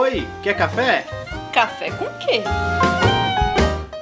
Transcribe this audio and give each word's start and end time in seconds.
Oi, 0.00 0.24
quer 0.44 0.56
café? 0.56 1.04
Café 1.52 1.90
com 1.90 2.04
quê? 2.20 2.44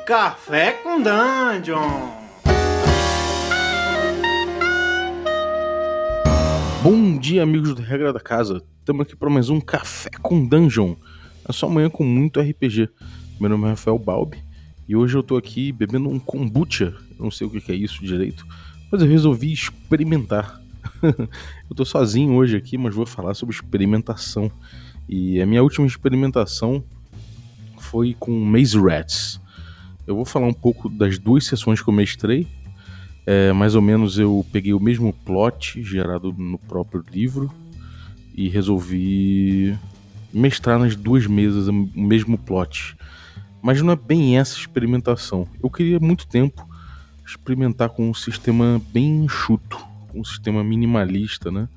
Café 0.07 0.73
com 0.73 1.01
Dungeon! 1.01 2.11
Bom 6.83 7.17
dia, 7.17 7.43
amigos 7.43 7.75
do 7.75 7.81
Regra 7.81 8.13
da 8.13 8.21
Casa. 8.21 8.63
Estamos 8.79 9.07
aqui 9.07 9.17
para 9.17 9.31
mais 9.31 9.49
um 9.49 9.59
Café 9.59 10.11
com 10.21 10.47
Dungeon. 10.47 10.97
A 11.47 11.53
sua 11.55 11.71
manhã 11.71 11.89
com 11.89 12.05
muito 12.05 12.41
RPG. 12.41 12.91
Meu 13.41 13.49
nome 13.49 13.65
é 13.65 13.71
Rafael 13.71 13.99
Balbi 13.99 14.45
e 14.87 14.95
hoje 14.95 15.17
eu 15.17 15.23
tô 15.23 15.39
aqui 15.39 15.73
bebendo 15.73 16.11
um 16.11 16.19
kombucha. 16.19 16.95
Eu 17.19 17.25
não 17.25 17.31
sei 17.31 17.47
o 17.47 17.51
que 17.51 17.73
é 17.73 17.75
isso 17.75 18.05
direito, 18.05 18.47
mas 18.93 19.01
eu 19.01 19.09
resolvi 19.09 19.51
experimentar. 19.51 20.61
eu 21.03 21.75
tô 21.75 21.87
sozinho 21.87 22.35
hoje 22.35 22.55
aqui, 22.55 22.77
mas 22.77 22.95
vou 22.95 23.07
falar 23.07 23.33
sobre 23.33 23.55
experimentação. 23.55 24.53
E 25.09 25.41
a 25.41 25.47
minha 25.47 25.63
última 25.63 25.87
experimentação 25.87 26.83
foi 27.79 28.15
com 28.19 28.39
Maze 28.39 28.79
Rats. 28.79 29.41
Eu 30.07 30.17
vou 30.17 30.25
falar 30.25 30.47
um 30.47 30.55
pouco 30.55 30.89
das 30.89 31.19
duas 31.19 31.47
sessões 31.47 31.81
que 31.81 31.89
eu 31.89 31.95
mestrei. 31.95 32.47
É, 33.25 33.53
mais 33.53 33.75
ou 33.75 33.83
menos 33.83 34.19
eu 34.19 34.45
peguei 34.53 34.73
o 34.73 34.81
mesmo 34.81 35.13
plot 35.13 35.83
gerado 35.83 36.33
no 36.33 36.59
próprio 36.59 37.05
livro 37.13 37.53
e 38.35 38.49
resolvi 38.49 39.77
mestrar 40.33 40.79
nas 40.79 40.95
duas 40.95 41.27
mesas 41.27 41.69
o 41.69 41.73
mesmo 41.73 42.37
plot. 42.39 42.97
Mas 43.63 43.83
não 43.83 43.93
é 43.93 43.97
bem 43.97 44.39
essa 44.39 44.57
experimentação. 44.57 45.49
Eu 45.63 45.71
queria 45.71 45.99
muito 45.99 46.27
tempo 46.27 46.69
experimentar 47.27 47.89
com 47.89 48.09
um 48.09 48.15
sistema 48.15 48.81
bem 48.93 49.25
enxuto, 49.25 49.85
um 50.15 50.23
sistema 50.23 50.63
minimalista, 50.63 51.51
né? 51.51 51.69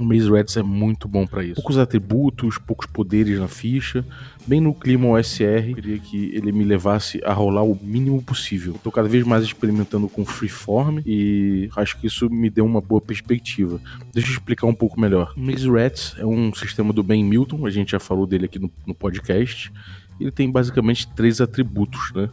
O 0.00 0.04
Maze 0.04 0.30
Rats 0.30 0.56
é 0.56 0.62
muito 0.62 1.06
bom 1.06 1.26
para 1.26 1.44
isso. 1.44 1.56
Poucos 1.56 1.76
atributos, 1.76 2.56
poucos 2.56 2.86
poderes 2.86 3.38
na 3.38 3.46
ficha, 3.46 4.02
bem 4.46 4.58
no 4.58 4.72
clima 4.72 5.08
OSR. 5.08 5.68
Eu 5.68 5.74
queria 5.74 5.98
que 5.98 6.30
ele 6.34 6.50
me 6.52 6.64
levasse 6.64 7.20
a 7.22 7.34
rolar 7.34 7.64
o 7.64 7.78
mínimo 7.82 8.22
possível. 8.22 8.76
Estou 8.76 8.90
cada 8.90 9.06
vez 9.06 9.26
mais 9.26 9.44
experimentando 9.44 10.08
com 10.08 10.24
Freeform 10.24 11.00
e 11.04 11.68
acho 11.76 11.98
que 12.00 12.06
isso 12.06 12.30
me 12.30 12.48
deu 12.48 12.64
uma 12.64 12.80
boa 12.80 12.98
perspectiva. 12.98 13.78
Deixa 14.14 14.30
eu 14.30 14.32
explicar 14.32 14.66
um 14.66 14.74
pouco 14.74 14.98
melhor. 14.98 15.34
O 15.36 15.40
Maze 15.40 15.68
Rats 15.68 16.14
é 16.16 16.24
um 16.24 16.54
sistema 16.54 16.94
do 16.94 17.02
Ben 17.02 17.22
Milton, 17.22 17.66
a 17.66 17.70
gente 17.70 17.90
já 17.90 18.00
falou 18.00 18.26
dele 18.26 18.46
aqui 18.46 18.58
no, 18.58 18.72
no 18.86 18.94
podcast. 18.94 19.70
Ele 20.18 20.30
tem 20.30 20.50
basicamente 20.50 21.08
três 21.08 21.42
atributos, 21.42 22.10
né? 22.14 22.30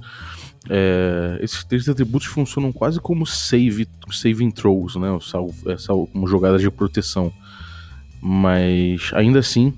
É, 0.69 1.37
esses 1.41 1.63
três 1.65 1.87
atributos 1.87 2.27
funcionam 2.27 2.71
quase 2.71 2.99
como 2.99 3.25
save, 3.25 3.87
saving 4.09 4.51
throws, 4.51 4.95
né? 4.95 5.17
Salvo, 5.21 5.69
é, 5.69 5.77
salvo, 5.77 6.07
como 6.07 6.27
jogadas 6.27 6.61
de 6.61 6.71
proteção. 6.71 7.33
Mas 8.21 9.11
ainda 9.13 9.39
assim, 9.39 9.73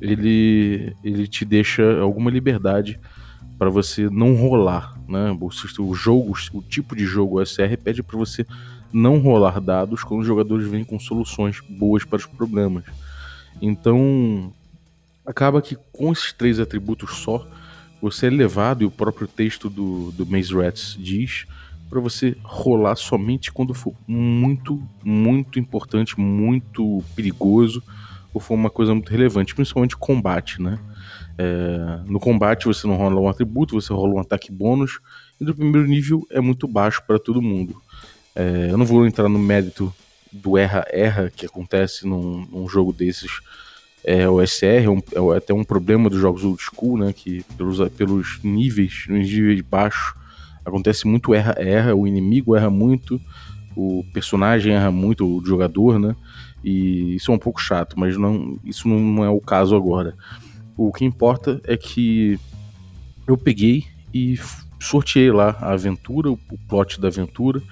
ele, 0.00 0.94
ele 1.04 1.26
te 1.26 1.44
deixa 1.44 2.00
alguma 2.00 2.30
liberdade 2.30 2.98
para 3.58 3.70
você 3.70 4.08
não 4.10 4.34
rolar, 4.34 4.98
né? 5.08 5.36
O 5.78 5.94
jogo, 5.94 6.34
o 6.52 6.62
tipo 6.62 6.96
de 6.96 7.04
jogo 7.04 7.40
OSR 7.40 7.76
pede 7.82 8.02
para 8.02 8.18
você 8.18 8.44
não 8.92 9.18
rolar 9.18 9.60
dados 9.60 10.02
quando 10.02 10.20
os 10.20 10.26
jogadores 10.26 10.66
vêm 10.66 10.84
com 10.84 10.98
soluções 10.98 11.60
boas 11.68 12.04
para 12.04 12.16
os 12.16 12.26
problemas. 12.26 12.84
Então, 13.60 14.52
acaba 15.24 15.62
que 15.62 15.76
com 15.92 16.12
esses 16.12 16.32
três 16.32 16.58
atributos 16.58 17.18
só, 17.18 17.46
você 18.00 18.26
é 18.26 18.30
levado, 18.30 18.82
e 18.82 18.84
o 18.84 18.90
próprio 18.90 19.28
texto 19.28 19.70
do, 19.70 20.10
do 20.12 20.26
Maze 20.26 20.52
Rats 20.52 20.96
diz, 20.98 21.46
para 21.92 22.00
você 22.00 22.34
rolar 22.42 22.96
somente 22.96 23.52
quando 23.52 23.74
for 23.74 23.92
muito, 24.08 24.82
muito 25.04 25.58
importante, 25.58 26.18
muito 26.18 27.04
perigoso, 27.14 27.82
ou 28.32 28.40
for 28.40 28.54
uma 28.54 28.70
coisa 28.70 28.94
muito 28.94 29.10
relevante, 29.10 29.54
principalmente 29.54 29.94
combate, 29.94 30.60
né? 30.62 30.78
É, 31.36 32.00
no 32.06 32.18
combate 32.18 32.64
você 32.64 32.86
não 32.86 32.96
rola 32.96 33.20
um 33.20 33.28
atributo, 33.28 33.78
você 33.78 33.92
rola 33.92 34.14
um 34.14 34.20
ataque 34.20 34.50
bônus, 34.50 35.00
e 35.38 35.44
no 35.44 35.54
primeiro 35.54 35.86
nível 35.86 36.26
é 36.30 36.40
muito 36.40 36.66
baixo 36.66 37.02
para 37.06 37.18
todo 37.18 37.42
mundo. 37.42 37.76
É, 38.34 38.68
eu 38.70 38.78
não 38.78 38.86
vou 38.86 39.06
entrar 39.06 39.28
no 39.28 39.38
mérito 39.38 39.94
do 40.32 40.56
erra-erra 40.56 41.30
que 41.30 41.44
acontece 41.44 42.06
num, 42.06 42.46
num 42.50 42.66
jogo 42.66 42.90
desses 42.90 43.42
é, 44.02 44.26
o 44.26 44.40
SR 44.40 44.64
é, 44.64 44.88
um, 44.88 45.32
é, 45.34 45.36
até 45.36 45.52
um 45.52 45.62
problema 45.62 46.08
dos 46.08 46.18
jogos 46.18 46.42
old 46.42 46.62
school, 46.62 46.96
né? 46.96 47.12
Que 47.12 47.44
pelos, 47.54 47.86
pelos 47.90 48.40
níveis, 48.42 49.04
nos 49.10 49.30
níveis 49.30 49.60
baixos, 49.60 50.21
acontece 50.64 51.06
muito 51.06 51.34
erra, 51.34 51.54
erra, 51.58 51.94
o 51.94 52.06
inimigo 52.06 52.56
erra 52.56 52.70
muito, 52.70 53.20
o 53.76 54.04
personagem 54.12 54.74
erra 54.74 54.90
muito, 54.90 55.26
o 55.26 55.44
jogador, 55.44 55.98
né? 55.98 56.14
E 56.64 57.16
isso 57.16 57.32
é 57.32 57.34
um 57.34 57.38
pouco 57.38 57.60
chato, 57.60 57.98
mas 57.98 58.16
não, 58.16 58.58
isso 58.64 58.88
não 58.88 59.24
é 59.24 59.28
o 59.28 59.40
caso 59.40 59.74
agora. 59.74 60.14
O 60.76 60.92
que 60.92 61.04
importa 61.04 61.60
é 61.64 61.76
que 61.76 62.38
eu 63.26 63.36
peguei 63.36 63.84
e 64.12 64.38
sorteei 64.80 65.30
lá 65.30 65.56
a 65.60 65.72
aventura, 65.72 66.30
o 66.30 66.38
plot 66.68 67.00
da 67.00 67.08
aventura. 67.08 67.62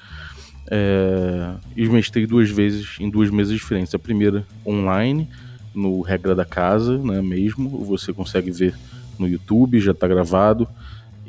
É, 0.72 1.54
e 1.76 1.88
mestrei 1.88 2.26
duas 2.26 2.48
vezes 2.48 2.96
em 3.00 3.10
duas 3.10 3.30
mesas 3.30 3.54
diferentes. 3.54 3.94
A 3.94 3.98
primeira 3.98 4.46
online 4.64 5.28
no 5.74 6.00
Regra 6.00 6.34
da 6.34 6.44
Casa, 6.44 6.98
né, 6.98 7.20
mesmo. 7.20 7.84
Você 7.84 8.12
consegue 8.12 8.50
ver 8.50 8.74
no 9.18 9.28
YouTube, 9.28 9.80
já 9.80 9.92
está 9.92 10.06
gravado. 10.06 10.68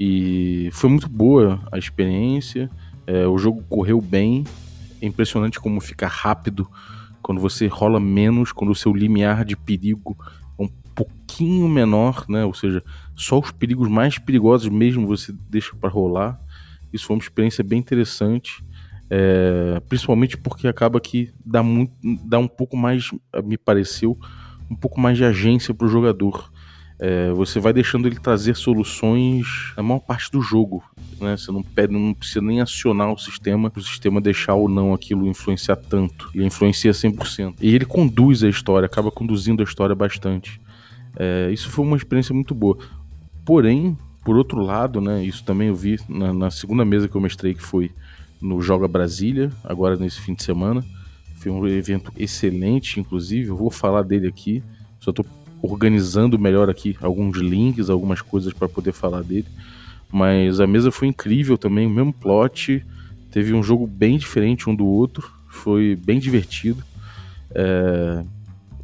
E 0.03 0.71
foi 0.71 0.89
muito 0.89 1.07
boa 1.07 1.61
a 1.71 1.77
experiência. 1.77 2.71
É, 3.05 3.27
o 3.27 3.37
jogo 3.37 3.61
correu 3.69 4.01
bem. 4.01 4.43
É 4.99 5.05
impressionante 5.05 5.59
como 5.59 5.79
fica 5.79 6.07
rápido 6.07 6.67
quando 7.21 7.39
você 7.39 7.67
rola 7.67 7.99
menos, 7.99 8.51
quando 8.51 8.71
o 8.71 8.75
seu 8.75 8.91
limiar 8.91 9.45
de 9.45 9.55
perigo 9.55 10.17
é 10.57 10.63
um 10.63 10.67
pouquinho 10.95 11.69
menor, 11.69 12.25
né? 12.27 12.43
Ou 12.43 12.53
seja, 12.55 12.83
só 13.15 13.37
os 13.37 13.51
perigos 13.51 13.87
mais 13.87 14.17
perigosos 14.17 14.69
mesmo 14.69 15.05
você 15.05 15.31
deixa 15.47 15.75
para 15.75 15.87
rolar. 15.87 16.41
Isso 16.91 17.05
foi 17.05 17.17
uma 17.17 17.21
experiência 17.21 17.63
bem 17.63 17.77
interessante. 17.77 18.65
É, 19.07 19.79
principalmente 19.87 20.35
porque 20.35 20.67
acaba 20.67 20.99
que 20.99 21.31
dá, 21.45 21.61
muito, 21.61 21.93
dá 22.25 22.39
um 22.39 22.47
pouco 22.47 22.75
mais, 22.75 23.11
me 23.43 23.55
pareceu, 23.55 24.17
um 24.67 24.75
pouco 24.75 24.99
mais 24.99 25.15
de 25.15 25.25
agência 25.25 25.75
para 25.75 25.85
o 25.85 25.89
jogador. 25.89 26.51
É, 27.03 27.31
você 27.31 27.59
vai 27.59 27.73
deixando 27.73 28.07
ele 28.07 28.19
trazer 28.19 28.55
soluções 28.55 29.73
na 29.75 29.81
maior 29.81 30.01
parte 30.01 30.31
do 30.31 30.39
jogo. 30.39 30.83
Né? 31.19 31.35
Você 31.35 31.51
não, 31.51 31.63
pede, 31.63 31.91
não 31.91 32.13
precisa 32.13 32.41
nem 32.41 32.61
acionar 32.61 33.11
o 33.11 33.17
sistema 33.17 33.71
para 33.71 33.79
o 33.79 33.83
sistema 33.83 34.21
deixar 34.21 34.53
ou 34.53 34.69
não 34.69 34.93
aquilo 34.93 35.25
influenciar 35.25 35.77
tanto. 35.77 36.29
Ele 36.35 36.45
influencia 36.45 36.91
100%. 36.91 37.55
E 37.59 37.73
ele 37.73 37.85
conduz 37.85 38.43
a 38.43 38.49
história, 38.49 38.85
acaba 38.85 39.09
conduzindo 39.09 39.61
a 39.61 39.63
história 39.63 39.95
bastante. 39.95 40.61
É, 41.17 41.49
isso 41.51 41.71
foi 41.71 41.83
uma 41.83 41.97
experiência 41.97 42.35
muito 42.35 42.53
boa. 42.53 42.77
Porém, 43.43 43.97
por 44.23 44.37
outro 44.37 44.61
lado, 44.61 45.01
né, 45.01 45.23
isso 45.25 45.43
também 45.43 45.69
eu 45.69 45.75
vi 45.75 45.99
na, 46.07 46.31
na 46.31 46.51
segunda 46.51 46.85
mesa 46.85 47.07
que 47.07 47.15
eu 47.15 47.21
mestrei, 47.21 47.55
que 47.55 47.63
foi 47.63 47.89
no 48.39 48.61
Joga 48.61 48.87
Brasília, 48.87 49.51
agora 49.63 49.95
nesse 49.95 50.21
fim 50.21 50.35
de 50.35 50.43
semana. 50.43 50.85
Foi 51.33 51.51
um 51.51 51.67
evento 51.67 52.13
excelente, 52.15 52.99
inclusive. 52.99 53.49
Eu 53.49 53.57
vou 53.57 53.71
falar 53.71 54.03
dele 54.03 54.27
aqui. 54.27 54.63
Só 54.99 55.09
estou 55.09 55.25
organizando 55.61 56.39
melhor 56.39 56.69
aqui 56.69 56.97
alguns 57.01 57.37
links, 57.37 57.89
algumas 57.89 58.21
coisas 58.21 58.53
para 58.53 58.67
poder 58.67 58.91
falar 58.91 59.21
dele. 59.23 59.47
Mas 60.11 60.59
a 60.59 60.67
mesa 60.67 60.91
foi 60.91 61.07
incrível 61.07 61.57
também, 61.57 61.87
o 61.87 61.89
mesmo 61.89 62.11
plot. 62.13 62.85
Teve 63.31 63.53
um 63.53 63.63
jogo 63.63 63.87
bem 63.87 64.17
diferente 64.17 64.69
um 64.69 64.75
do 64.75 64.85
outro. 64.85 65.31
Foi 65.47 65.95
bem 65.95 66.19
divertido. 66.19 66.83
É... 67.51 68.23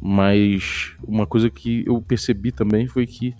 Mas 0.00 0.92
uma 1.06 1.26
coisa 1.26 1.50
que 1.50 1.84
eu 1.86 2.00
percebi 2.00 2.52
também 2.52 2.86
foi 2.86 3.06
que 3.06 3.34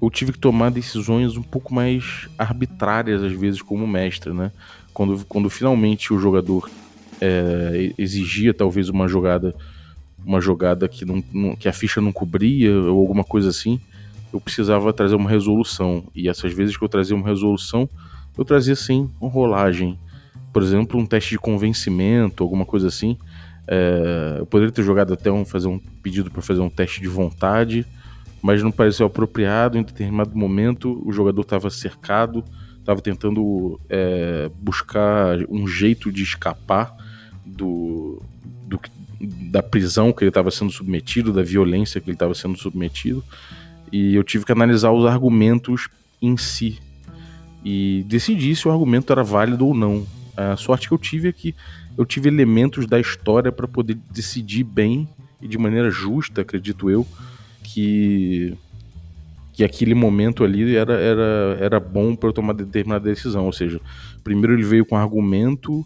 eu 0.00 0.10
tive 0.10 0.32
que 0.32 0.38
tomar 0.38 0.70
decisões 0.70 1.36
um 1.38 1.42
pouco 1.42 1.74
mais 1.74 2.28
arbitrárias 2.36 3.22
às 3.22 3.32
vezes 3.32 3.62
como 3.62 3.86
mestre, 3.86 4.32
né? 4.32 4.52
quando, 4.96 5.26
quando 5.26 5.50
finalmente 5.50 6.14
o 6.14 6.18
jogador 6.18 6.70
é, 7.20 7.92
exigia 7.98 8.54
talvez 8.54 8.88
uma 8.88 9.06
jogada 9.06 9.54
uma 10.26 10.40
jogada 10.40 10.88
que, 10.88 11.04
não, 11.04 11.22
não, 11.32 11.54
que 11.54 11.68
a 11.68 11.72
ficha 11.72 12.00
não 12.00 12.12
cobria 12.12 12.74
ou 12.74 12.98
alguma 12.98 13.22
coisa 13.22 13.50
assim, 13.50 13.80
eu 14.32 14.40
precisava 14.40 14.92
trazer 14.92 15.14
uma 15.14 15.30
resolução. 15.30 16.04
E 16.14 16.28
essas 16.28 16.52
vezes 16.52 16.76
que 16.76 16.84
eu 16.84 16.88
trazia 16.88 17.14
uma 17.14 17.26
resolução, 17.26 17.88
eu 18.36 18.44
trazia 18.44 18.74
sim 18.74 19.08
uma 19.20 19.30
rolagem. 19.30 19.98
Por 20.52 20.62
exemplo, 20.62 21.00
um 21.00 21.06
teste 21.06 21.30
de 21.30 21.38
convencimento, 21.38 22.42
alguma 22.42 22.64
coisa 22.64 22.88
assim. 22.88 23.16
É, 23.68 24.36
eu 24.38 24.46
poderia 24.46 24.72
ter 24.72 24.82
jogado 24.82 25.14
até 25.14 25.30
um, 25.30 25.44
fazer 25.44 25.68
um 25.68 25.78
pedido 25.78 26.30
para 26.30 26.42
fazer 26.42 26.60
um 26.60 26.70
teste 26.70 27.00
de 27.00 27.08
vontade, 27.08 27.86
mas 28.42 28.62
não 28.62 28.72
pareceu 28.72 29.06
apropriado. 29.06 29.78
Em 29.78 29.82
determinado 29.82 30.36
momento, 30.36 31.00
o 31.06 31.12
jogador 31.12 31.42
estava 31.42 31.70
cercado 31.70 32.44
estava 32.86 33.02
tentando 33.02 33.80
é, 33.88 34.48
buscar 34.60 35.38
um 35.48 35.66
jeito 35.66 36.12
de 36.12 36.22
escapar 36.22 36.96
do, 37.44 38.22
do 38.64 38.78
da 39.20 39.62
prisão 39.62 40.12
que 40.12 40.24
ele 40.24 40.30
estava 40.30 40.50
sendo 40.50 40.70
submetido, 40.70 41.32
da 41.32 41.42
violência 41.42 42.00
que 42.00 42.08
ele 42.08 42.16
estava 42.16 42.34
sendo 42.34 42.58
submetido, 42.58 43.24
e 43.90 44.14
eu 44.14 44.22
tive 44.22 44.44
que 44.44 44.52
analisar 44.52 44.90
os 44.90 45.06
argumentos 45.06 45.88
em 46.20 46.36
si 46.36 46.78
e 47.64 48.04
decidir 48.06 48.54
se 48.56 48.66
o 48.68 48.70
argumento 48.70 49.12
era 49.12 49.22
válido 49.22 49.66
ou 49.66 49.74
não. 49.74 50.06
A 50.36 50.56
sorte 50.56 50.88
que 50.88 50.94
eu 50.94 50.98
tive 50.98 51.28
é 51.28 51.32
que 51.32 51.54
eu 51.96 52.04
tive 52.04 52.28
elementos 52.28 52.86
da 52.86 53.00
história 53.00 53.50
para 53.50 53.66
poder 53.66 53.96
decidir 54.10 54.64
bem 54.64 55.08
e 55.40 55.48
de 55.48 55.56
maneira 55.56 55.90
justa, 55.90 56.42
acredito 56.42 56.90
eu, 56.90 57.06
que 57.62 58.56
que 59.56 59.64
aquele 59.64 59.94
momento 59.94 60.44
ali 60.44 60.76
era, 60.76 60.92
era, 61.00 61.56
era 61.58 61.80
bom 61.80 62.14
para 62.14 62.28
eu 62.28 62.32
tomar 62.34 62.52
determinada 62.52 63.08
decisão. 63.08 63.46
Ou 63.46 63.52
seja, 63.52 63.80
primeiro 64.22 64.52
ele 64.52 64.62
veio 64.62 64.84
com 64.84 64.94
um 64.94 64.98
argumento 64.98 65.84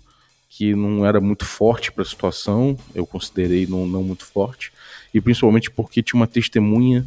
que 0.51 0.75
não 0.75 1.07
era 1.07 1.21
muito 1.21 1.45
forte 1.45 1.93
para 1.93 2.03
a 2.03 2.07
situação, 2.07 2.77
eu 2.93 3.07
considerei 3.07 3.69
não, 3.69 3.87
não 3.87 4.03
muito 4.03 4.27
forte, 4.27 4.73
e 5.15 5.21
principalmente 5.21 5.71
porque 5.71 6.03
tinha 6.03 6.19
uma 6.19 6.27
testemunha 6.27 7.07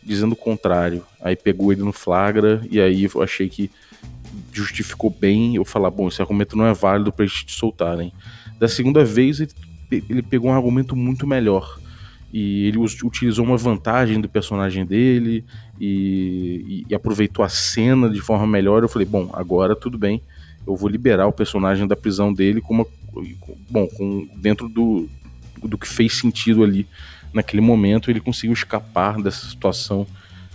dizendo 0.00 0.32
o 0.32 0.36
contrário. 0.36 1.04
Aí 1.20 1.34
pegou 1.34 1.72
ele 1.72 1.82
no 1.82 1.92
flagra, 1.92 2.64
e 2.70 2.80
aí 2.80 3.04
eu 3.12 3.20
achei 3.20 3.48
que 3.48 3.68
justificou 4.52 5.10
bem 5.10 5.56
eu 5.56 5.64
falar: 5.64 5.90
bom, 5.90 6.06
esse 6.06 6.22
argumento 6.22 6.56
não 6.56 6.66
é 6.66 6.72
válido 6.72 7.12
para 7.12 7.24
eles 7.24 7.42
te 7.42 7.52
soltarem. 7.52 8.12
Da 8.60 8.68
segunda 8.68 9.04
vez, 9.04 9.40
ele, 9.40 9.50
ele 10.08 10.22
pegou 10.22 10.50
um 10.50 10.54
argumento 10.54 10.94
muito 10.94 11.26
melhor 11.26 11.80
e 12.32 12.66
ele 12.66 12.78
utilizou 12.78 13.44
uma 13.44 13.56
vantagem 13.56 14.20
do 14.20 14.28
personagem 14.28 14.84
dele 14.84 15.44
e, 15.80 16.84
e, 16.84 16.86
e, 16.88 16.94
aproveitou 16.94 17.44
a 17.44 17.48
cena 17.48 18.10
de 18.10 18.20
forma 18.20 18.44
melhor. 18.44 18.82
Eu 18.82 18.88
falei, 18.88 19.06
bom, 19.06 19.30
agora 19.32 19.76
tudo 19.76 19.96
bem, 19.96 20.20
eu 20.66 20.76
vou 20.76 20.88
liberar 20.88 21.26
o 21.26 21.32
personagem 21.32 21.86
da 21.86 21.96
prisão 21.96 22.32
dele 22.32 22.60
com 22.60 22.74
uma, 22.74 22.86
bom, 23.70 23.86
com, 23.86 24.28
dentro 24.36 24.68
do, 24.68 25.08
do 25.62 25.78
que 25.78 25.88
fez 25.88 26.14
sentido 26.14 26.62
ali 26.62 26.86
naquele 27.32 27.60
momento. 27.60 28.10
Ele 28.10 28.20
conseguiu 28.20 28.52
escapar 28.52 29.20
dessa 29.20 29.46
situação 29.46 30.06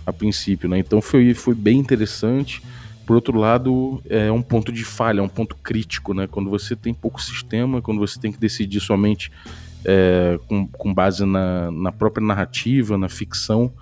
a 0.06 0.12
princípio, 0.12 0.68
né? 0.68 0.78
Então 0.78 1.00
foi, 1.00 1.34
foi 1.34 1.54
bem 1.54 1.78
interessante. 1.78 2.62
Por 3.06 3.14
outro 3.14 3.38
lado, 3.38 4.02
é 4.08 4.30
um 4.30 4.42
ponto 4.42 4.70
de 4.70 4.84
falha, 4.84 5.20
é 5.20 5.22
um 5.22 5.28
ponto 5.28 5.56
crítico, 5.56 6.14
né? 6.14 6.26
Quando 6.26 6.48
você 6.48 6.76
tem 6.76 6.94
pouco 6.94 7.20
sistema, 7.20 7.82
quando 7.82 7.98
você 7.98 8.18
tem 8.20 8.30
que 8.30 8.38
decidir 8.38 8.80
somente 8.80 9.32
é, 9.84 10.38
com, 10.46 10.66
com, 10.66 10.94
base 10.94 11.24
na, 11.24 11.70
na 11.70 11.90
própria 11.90 12.24
narrativa, 12.24 12.96
na 12.96 13.08
ficção, 13.08 13.72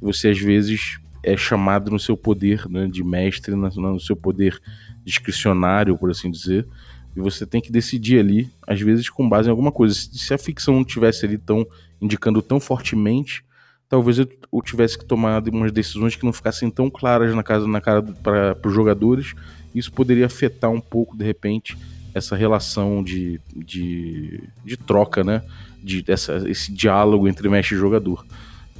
você 0.00 0.28
às 0.28 0.38
vezes 0.38 0.98
é 1.22 1.36
chamado 1.36 1.90
no 1.90 1.98
seu 1.98 2.16
poder 2.16 2.68
né, 2.68 2.86
de 2.86 3.04
mestre, 3.04 3.54
no, 3.54 4.00
seu 4.00 4.16
poder 4.16 4.60
discricionário, 5.04 5.96
por 5.96 6.10
assim 6.10 6.30
dizer, 6.30 6.66
e 7.14 7.20
você 7.20 7.46
tem 7.46 7.60
que 7.60 7.70
decidir 7.70 8.18
ali, 8.18 8.50
às 8.66 8.80
vezes 8.80 9.08
com 9.08 9.28
base 9.28 9.48
em 9.48 9.50
alguma 9.50 9.70
coisa. 9.70 9.94
Se 9.94 10.32
a 10.32 10.38
ficção 10.38 10.74
não 10.74 10.84
tivesse 10.84 11.26
ali 11.26 11.38
tão 11.38 11.66
indicando 12.00 12.42
tão 12.42 12.58
fortemente, 12.58 13.44
talvez 13.88 14.18
eu, 14.18 14.26
tivesse 14.64 14.98
que 14.98 15.04
tomar 15.04 15.46
umas 15.48 15.70
decisões 15.70 16.16
que 16.16 16.24
não 16.24 16.32
ficassem 16.32 16.70
tão 16.70 16.90
claras 16.90 17.34
na, 17.34 17.42
casa, 17.42 17.66
na 17.68 17.80
cara 17.80 18.02
para 18.02 18.56
os 18.64 18.74
jogadores. 18.74 19.34
Isso 19.74 19.92
poderia 19.92 20.26
afetar 20.26 20.70
um 20.70 20.80
pouco, 20.80 21.16
de 21.16 21.24
repente, 21.24 21.76
essa 22.14 22.34
relação 22.34 23.04
de, 23.04 23.40
de, 23.54 24.42
de 24.64 24.76
troca, 24.76 25.22
né? 25.22 25.42
De, 25.82 26.02
essa, 26.08 26.42
esse 26.48 26.72
diálogo 26.72 27.28
entre 27.28 27.48
mestre 27.48 27.76
e 27.76 27.78
jogador. 27.78 28.24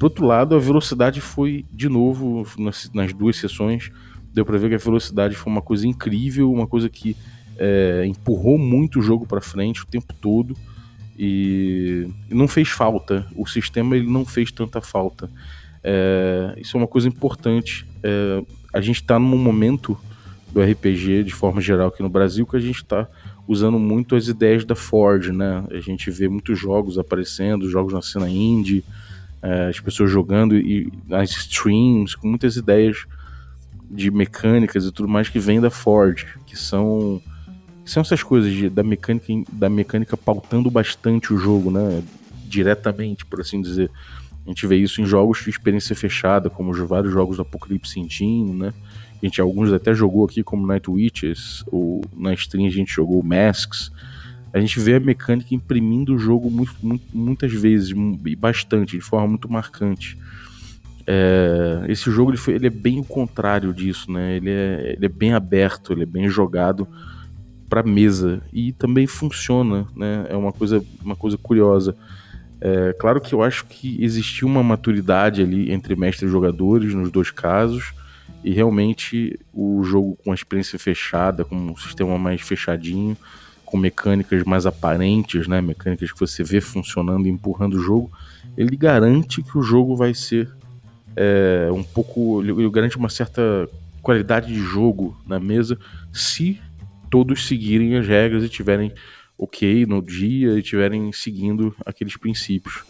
Por 0.02 0.06
outro 0.06 0.26
lado, 0.26 0.56
a 0.56 0.58
velocidade 0.58 1.20
foi, 1.20 1.64
de 1.72 1.88
novo, 1.88 2.44
nas, 2.58 2.90
nas 2.93 3.12
duas 3.12 3.37
sessões, 3.37 3.93
deu 4.34 4.44
para 4.44 4.58
ver 4.58 4.69
que 4.69 4.75
a 4.75 4.78
velocidade 4.78 5.37
foi 5.37 5.52
uma 5.52 5.62
coisa 5.62 5.87
incrível, 5.87 6.50
uma 6.50 6.66
coisa 6.66 6.88
que 6.88 7.16
é, 7.56 8.04
empurrou 8.04 8.58
muito 8.58 8.99
o 8.99 9.02
jogo 9.02 9.25
para 9.25 9.40
frente 9.40 9.84
o 9.84 9.87
tempo 9.87 10.12
todo 10.20 10.56
e, 11.16 12.08
e, 12.28 12.34
não 12.34 12.49
fez 12.49 12.69
falta. 12.69 13.28
O 13.37 13.46
sistema 13.46 13.96
ele 13.96 14.10
não 14.10 14.25
fez 14.25 14.50
tanta 14.50 14.81
falta. 14.81 15.31
É, 15.84 16.52
isso 16.56 16.76
é 16.76 16.81
uma 16.81 16.88
coisa 16.88 17.06
importante. 17.06 17.87
É, 18.02 18.43
a 18.75 18.81
gente 18.81 19.02
está 19.02 19.20
num 19.20 19.38
momento 19.38 19.96
do 20.52 20.60
RPG 20.60 21.22
de 21.22 21.32
forma 21.32 21.60
geral 21.60 21.87
aqui 21.87 22.02
no 22.02 22.08
Brasil 22.08 22.44
que 22.44 22.56
a 22.56 22.60
gente 22.60 22.78
está 22.78 23.06
usando 23.46 23.78
muito 23.78 24.16
as 24.16 24.26
ideias 24.26 24.64
da 24.64 24.75
Ford, 24.75 25.28
né? 25.28 25.64
A 25.70 25.78
gente 25.78 26.10
vê 26.10 26.28
muitos 26.28 26.58
jogos 26.58 26.98
aparecendo, 26.98 27.70
jogos 27.70 27.93
na 27.93 28.02
cena 28.02 28.28
indie, 28.28 28.82
é, 29.42 29.68
as 29.68 29.80
pessoas 29.80 30.10
jogando 30.10 30.56
e 30.56 30.90
as 31.10 31.30
streams 31.30 32.16
com 32.16 32.28
muitas 32.28 32.56
ideias 32.56 33.04
de 33.90 34.10
mecânicas 34.10 34.86
e 34.86 34.92
tudo 34.92 35.08
mais 35.08 35.28
que 35.28 35.38
vem 35.38 35.60
da 35.60 35.70
Ford, 35.70 36.24
que 36.46 36.56
são 36.56 37.20
que 37.84 37.90
são 37.90 38.00
essas 38.00 38.22
coisas 38.22 38.52
de, 38.52 38.68
da 38.70 38.82
mecânica 38.82 39.26
da 39.52 39.68
mecânica 39.68 40.16
pautando 40.16 40.70
bastante 40.70 41.32
o 41.32 41.38
jogo, 41.38 41.70
né? 41.70 42.02
Diretamente, 42.46 43.26
por 43.26 43.40
assim 43.40 43.60
dizer. 43.60 43.90
A 44.44 44.48
gente 44.48 44.66
vê 44.66 44.76
isso 44.76 45.00
em 45.00 45.06
jogos 45.06 45.42
de 45.42 45.50
experiência 45.50 45.94
fechada, 45.94 46.50
como 46.50 46.72
vários 46.86 47.12
jogos 47.12 47.36
do 47.36 47.42
Apocalipse 47.42 48.00
Engine, 48.00 48.52
né? 48.52 48.72
A 49.22 49.26
gente 49.26 49.40
alguns 49.40 49.72
até 49.72 49.94
jogou 49.94 50.24
aqui 50.24 50.42
como 50.42 50.66
Night 50.66 50.90
Witches, 50.90 51.64
ou 51.70 52.00
na 52.16 52.34
stream 52.34 52.66
a 52.66 52.70
gente 52.70 52.92
jogou 52.92 53.22
Masks. 53.22 53.92
A 54.52 54.60
gente 54.60 54.78
vê 54.81 54.96
a 54.96 55.00
mecânica 55.00 55.54
imprimindo 55.54 56.14
o 56.14 56.19
jogo 56.19 56.50
muito, 56.50 56.75
muito, 56.82 57.04
muitas 57.12 57.52
vezes, 57.52 57.93
bastante, 58.38 58.96
de 58.96 59.02
forma 59.02 59.28
muito 59.28 59.50
marcante. 59.50 60.19
É, 61.06 61.84
esse 61.88 62.10
jogo 62.10 62.31
ele, 62.31 62.37
foi, 62.37 62.54
ele, 62.54 62.66
é 62.66 62.70
bem 62.70 63.00
o 63.00 63.04
contrário 63.04 63.72
disso, 63.72 64.10
né? 64.12 64.37
Ele 64.37 64.50
é, 64.50 64.94
ele 64.96 65.06
é 65.06 65.08
bem 65.08 65.32
aberto, 65.32 65.93
ele 65.93 66.02
é 66.02 66.06
bem 66.06 66.28
jogado 66.28 66.87
para 67.69 67.82
mesa 67.82 68.43
e 68.52 68.72
também 68.72 69.06
funciona, 69.06 69.87
né? 69.96 70.26
É 70.28 70.37
uma 70.37 70.52
coisa, 70.52 70.84
uma 71.02 71.16
coisa 71.16 71.38
curiosa. 71.38 71.96
É, 72.60 72.93
claro 72.93 73.20
que 73.20 73.34
eu 73.34 73.43
acho 73.43 73.64
que 73.66 74.02
existiu 74.05 74.46
uma 74.46 74.62
maturidade 74.62 75.43
ali 75.43 75.72
entre 75.72 75.96
mestres 75.96 76.28
e 76.28 76.32
jogadores 76.32 76.94
nos 76.94 77.10
dois 77.10 77.31
casos 77.31 77.93
e 78.44 78.52
realmente 78.52 79.38
o 79.52 79.82
jogo 79.82 80.16
com 80.22 80.31
a 80.31 80.34
experiência 80.34 80.78
fechada, 80.78 81.44
com 81.44 81.56
um 81.56 81.76
sistema 81.76 82.19
mais 82.19 82.40
fechadinho, 82.40 83.16
com 83.72 83.78
mecânicas 83.78 84.44
mais 84.44 84.66
aparentes, 84.66 85.48
né, 85.48 85.62
mecânicas 85.62 86.12
que 86.12 86.20
você 86.20 86.44
vê 86.44 86.60
funcionando 86.60 87.26
empurrando 87.26 87.78
o 87.78 87.82
jogo, 87.82 88.12
ele 88.54 88.76
garante 88.76 89.42
que 89.42 89.56
o 89.56 89.62
jogo 89.62 89.96
vai 89.96 90.12
ser 90.12 90.46
é, 91.16 91.70
um 91.72 91.82
pouco, 91.82 92.42
ele 92.42 92.69
garante 92.69 92.98
uma 92.98 93.08
certa 93.08 93.66
qualidade 94.02 94.48
de 94.48 94.58
jogo 94.58 95.16
na 95.26 95.40
mesa 95.40 95.78
se 96.12 96.60
todos 97.10 97.46
seguirem 97.46 97.96
as 97.96 98.06
regras 98.06 98.44
e 98.44 98.48
tiverem 98.50 98.92
ok 99.38 99.86
no 99.86 100.02
dia 100.02 100.58
e 100.58 100.62
tiverem 100.62 101.10
seguindo 101.10 101.74
aqueles 101.86 102.19
princípios. 102.19 102.82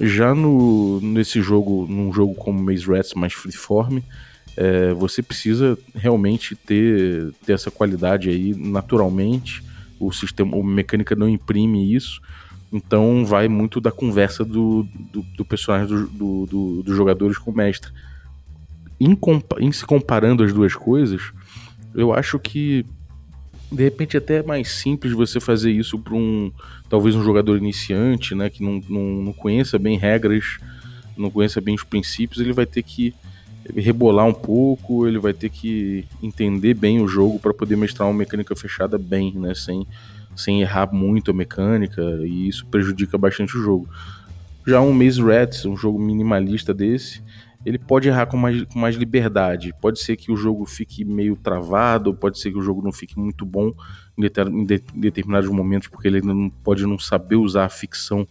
Já 0.00 0.34
no, 0.34 1.02
nesse 1.02 1.42
jogo, 1.42 1.86
num 1.86 2.10
jogo 2.14 2.34
como 2.34 2.62
Maze 2.62 2.86
Rats 2.86 3.12
mais 3.12 3.34
freeform, 3.34 3.98
é, 4.56 4.94
você 4.94 5.22
precisa 5.22 5.76
realmente 5.94 6.56
ter, 6.56 7.30
ter 7.44 7.52
essa 7.52 7.70
qualidade 7.70 8.30
aí 8.30 8.54
naturalmente. 8.54 9.62
O 9.98 10.12
sistema, 10.12 10.56
a 10.56 10.62
mecânica 10.62 11.14
não 11.14 11.28
imprime 11.28 11.94
isso, 11.94 12.20
então 12.72 13.24
vai 13.24 13.48
muito 13.48 13.80
da 13.80 13.92
conversa 13.92 14.44
do, 14.44 14.86
do, 15.12 15.22
do 15.36 15.44
personagem 15.44 15.86
do, 15.86 16.06
do, 16.08 16.46
do, 16.46 16.82
dos 16.82 16.96
jogadores 16.96 17.38
com 17.38 17.50
o 17.50 17.56
mestre. 17.56 17.92
Em, 19.00 19.16
em 19.60 19.72
se 19.72 19.84
comparando 19.84 20.42
as 20.42 20.52
duas 20.52 20.74
coisas, 20.74 21.32
eu 21.94 22.12
acho 22.12 22.38
que 22.38 22.84
de 23.70 23.82
repente 23.82 24.16
até 24.16 24.36
é 24.36 24.42
mais 24.42 24.70
simples 24.70 25.12
você 25.12 25.40
fazer 25.40 25.70
isso 25.72 25.98
para 25.98 26.14
um 26.14 26.52
talvez 26.88 27.14
um 27.14 27.22
jogador 27.24 27.56
iniciante, 27.56 28.34
né, 28.34 28.50
que 28.50 28.62
não, 28.62 28.80
não, 28.88 29.22
não 29.22 29.32
conheça 29.32 29.78
bem 29.78 29.98
regras, 29.98 30.58
não 31.16 31.30
conheça 31.30 31.60
bem 31.60 31.74
os 31.74 31.82
princípios, 31.82 32.40
ele 32.40 32.52
vai 32.52 32.66
ter 32.66 32.82
que 32.82 33.14
rebolar 33.74 34.26
um 34.26 34.34
pouco, 34.34 35.06
ele 35.06 35.18
vai 35.18 35.32
ter 35.32 35.48
que 35.48 36.04
entender 36.22 36.74
bem 36.74 37.00
o 37.00 37.08
jogo 37.08 37.38
para 37.38 37.54
poder 37.54 37.76
mestrar 37.76 38.08
uma 38.08 38.18
mecânica 38.18 38.54
fechada 38.54 38.98
bem, 38.98 39.32
né? 39.32 39.54
Sem, 39.54 39.86
sem 40.36 40.60
errar 40.60 40.92
muito 40.92 41.30
a 41.30 41.34
mecânica, 41.34 42.02
e 42.24 42.48
isso 42.48 42.66
prejudica 42.66 43.16
bastante 43.16 43.56
o 43.56 43.62
jogo. 43.62 43.88
Já 44.66 44.80
um 44.80 44.92
Maze 44.92 45.22
Rats, 45.22 45.64
um 45.64 45.76
jogo 45.76 45.98
minimalista 45.98 46.72
desse, 46.72 47.22
ele 47.64 47.78
pode 47.78 48.08
errar 48.08 48.26
com 48.26 48.36
mais, 48.36 48.62
com 48.64 48.78
mais 48.78 48.96
liberdade. 48.96 49.74
Pode 49.80 49.98
ser 50.00 50.16
que 50.16 50.30
o 50.30 50.36
jogo 50.36 50.66
fique 50.66 51.04
meio 51.04 51.34
travado, 51.34 52.14
pode 52.14 52.38
ser 52.38 52.50
que 52.50 52.58
o 52.58 52.62
jogo 52.62 52.82
não 52.82 52.92
fique 52.92 53.18
muito 53.18 53.44
bom 53.46 53.72
em, 54.16 54.66
determinados 54.94 55.48
momentos, 55.48 55.88
porque 55.88 56.08
ele 56.08 56.20
não, 56.20 56.50
pode 56.50 56.86
não 56.86 56.98
saber 56.98 57.36
usar 57.36 57.64
a 57.64 57.70
ficção 57.70 58.26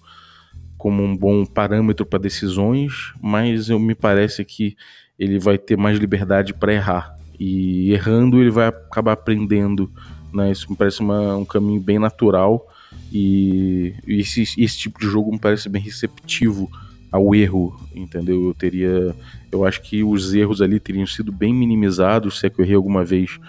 como 0.77 1.01
um 1.01 1.15
bom 1.15 1.45
parâmetro 1.45 2.05
para 2.05 2.19
decisões, 2.19 3.13
mas 3.21 3.69
eu 3.69 3.79
me 3.79 3.95
parece 3.95 4.43
que 4.43 4.75
ele 5.17 5.39
vai 5.39 5.57
ter 5.57 5.77
mais 5.77 5.97
liberdade 5.99 6.53
para 6.53 6.73
errar. 6.73 7.17
E 7.39 7.91
errando, 7.91 8.39
ele 8.39 8.51
vai 8.51 8.67
acabar 8.67 9.13
aprendendo. 9.13 9.91
Né? 10.33 10.51
Isso 10.51 10.69
me 10.69 10.75
parece 10.75 10.99
uma, 10.99 11.35
um 11.35 11.45
caminho 11.45 11.81
bem 11.81 11.99
natural. 11.99 12.67
E, 13.11 13.93
esse, 14.07 14.41
esse 14.41 14.77
tipo 14.77 14.99
de 14.99 15.07
jogo 15.07 15.31
me 15.31 15.39
parece 15.39 15.69
bem 15.69 15.81
receptivo 15.81 16.69
ao 17.11 17.35
erro, 17.35 17.79
entendeu? 17.93 18.47
Eu 18.47 18.53
teria. 18.55 19.15
Eu 19.51 19.63
acho 19.65 19.81
que 19.83 20.03
os 20.03 20.33
erros 20.33 20.61
ali 20.61 20.79
teriam 20.79 21.05
sido 21.05 21.31
bem 21.31 21.53
minimizados, 21.53 22.39
se 22.39 22.47
é 22.47 22.49
que 22.49 22.59
eu 22.59 22.65
errei 22.65 22.75
alguma 22.75 23.05
vez 23.05 23.39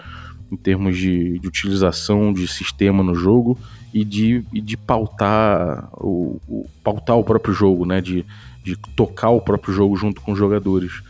em 0.51 0.55
termos 0.55 0.95
de, 0.95 1.39
de 1.39 1.47
utilização 1.47 2.31
de 2.31 2.47
sistema 2.47 3.01
no 3.01 3.15
jogo 3.15 3.57
e 3.91 4.05
de, 4.05 4.45
e 4.53 4.61
de 4.61 4.77
pautar, 4.77 5.89
o, 5.93 6.39
o, 6.47 6.69
pautar 6.83 7.17
o 7.17 7.23
próprio 7.23 7.55
jogo, 7.55 7.87
né? 7.87 8.01
De, 8.01 8.23
de 8.63 8.75
tocar 8.95 9.29
o 9.29 9.41
próprio 9.41 9.73
jogo 9.73 9.95
junto 9.95 10.21
com 10.21 10.33
os 10.33 10.37
jogadores. 10.37 11.01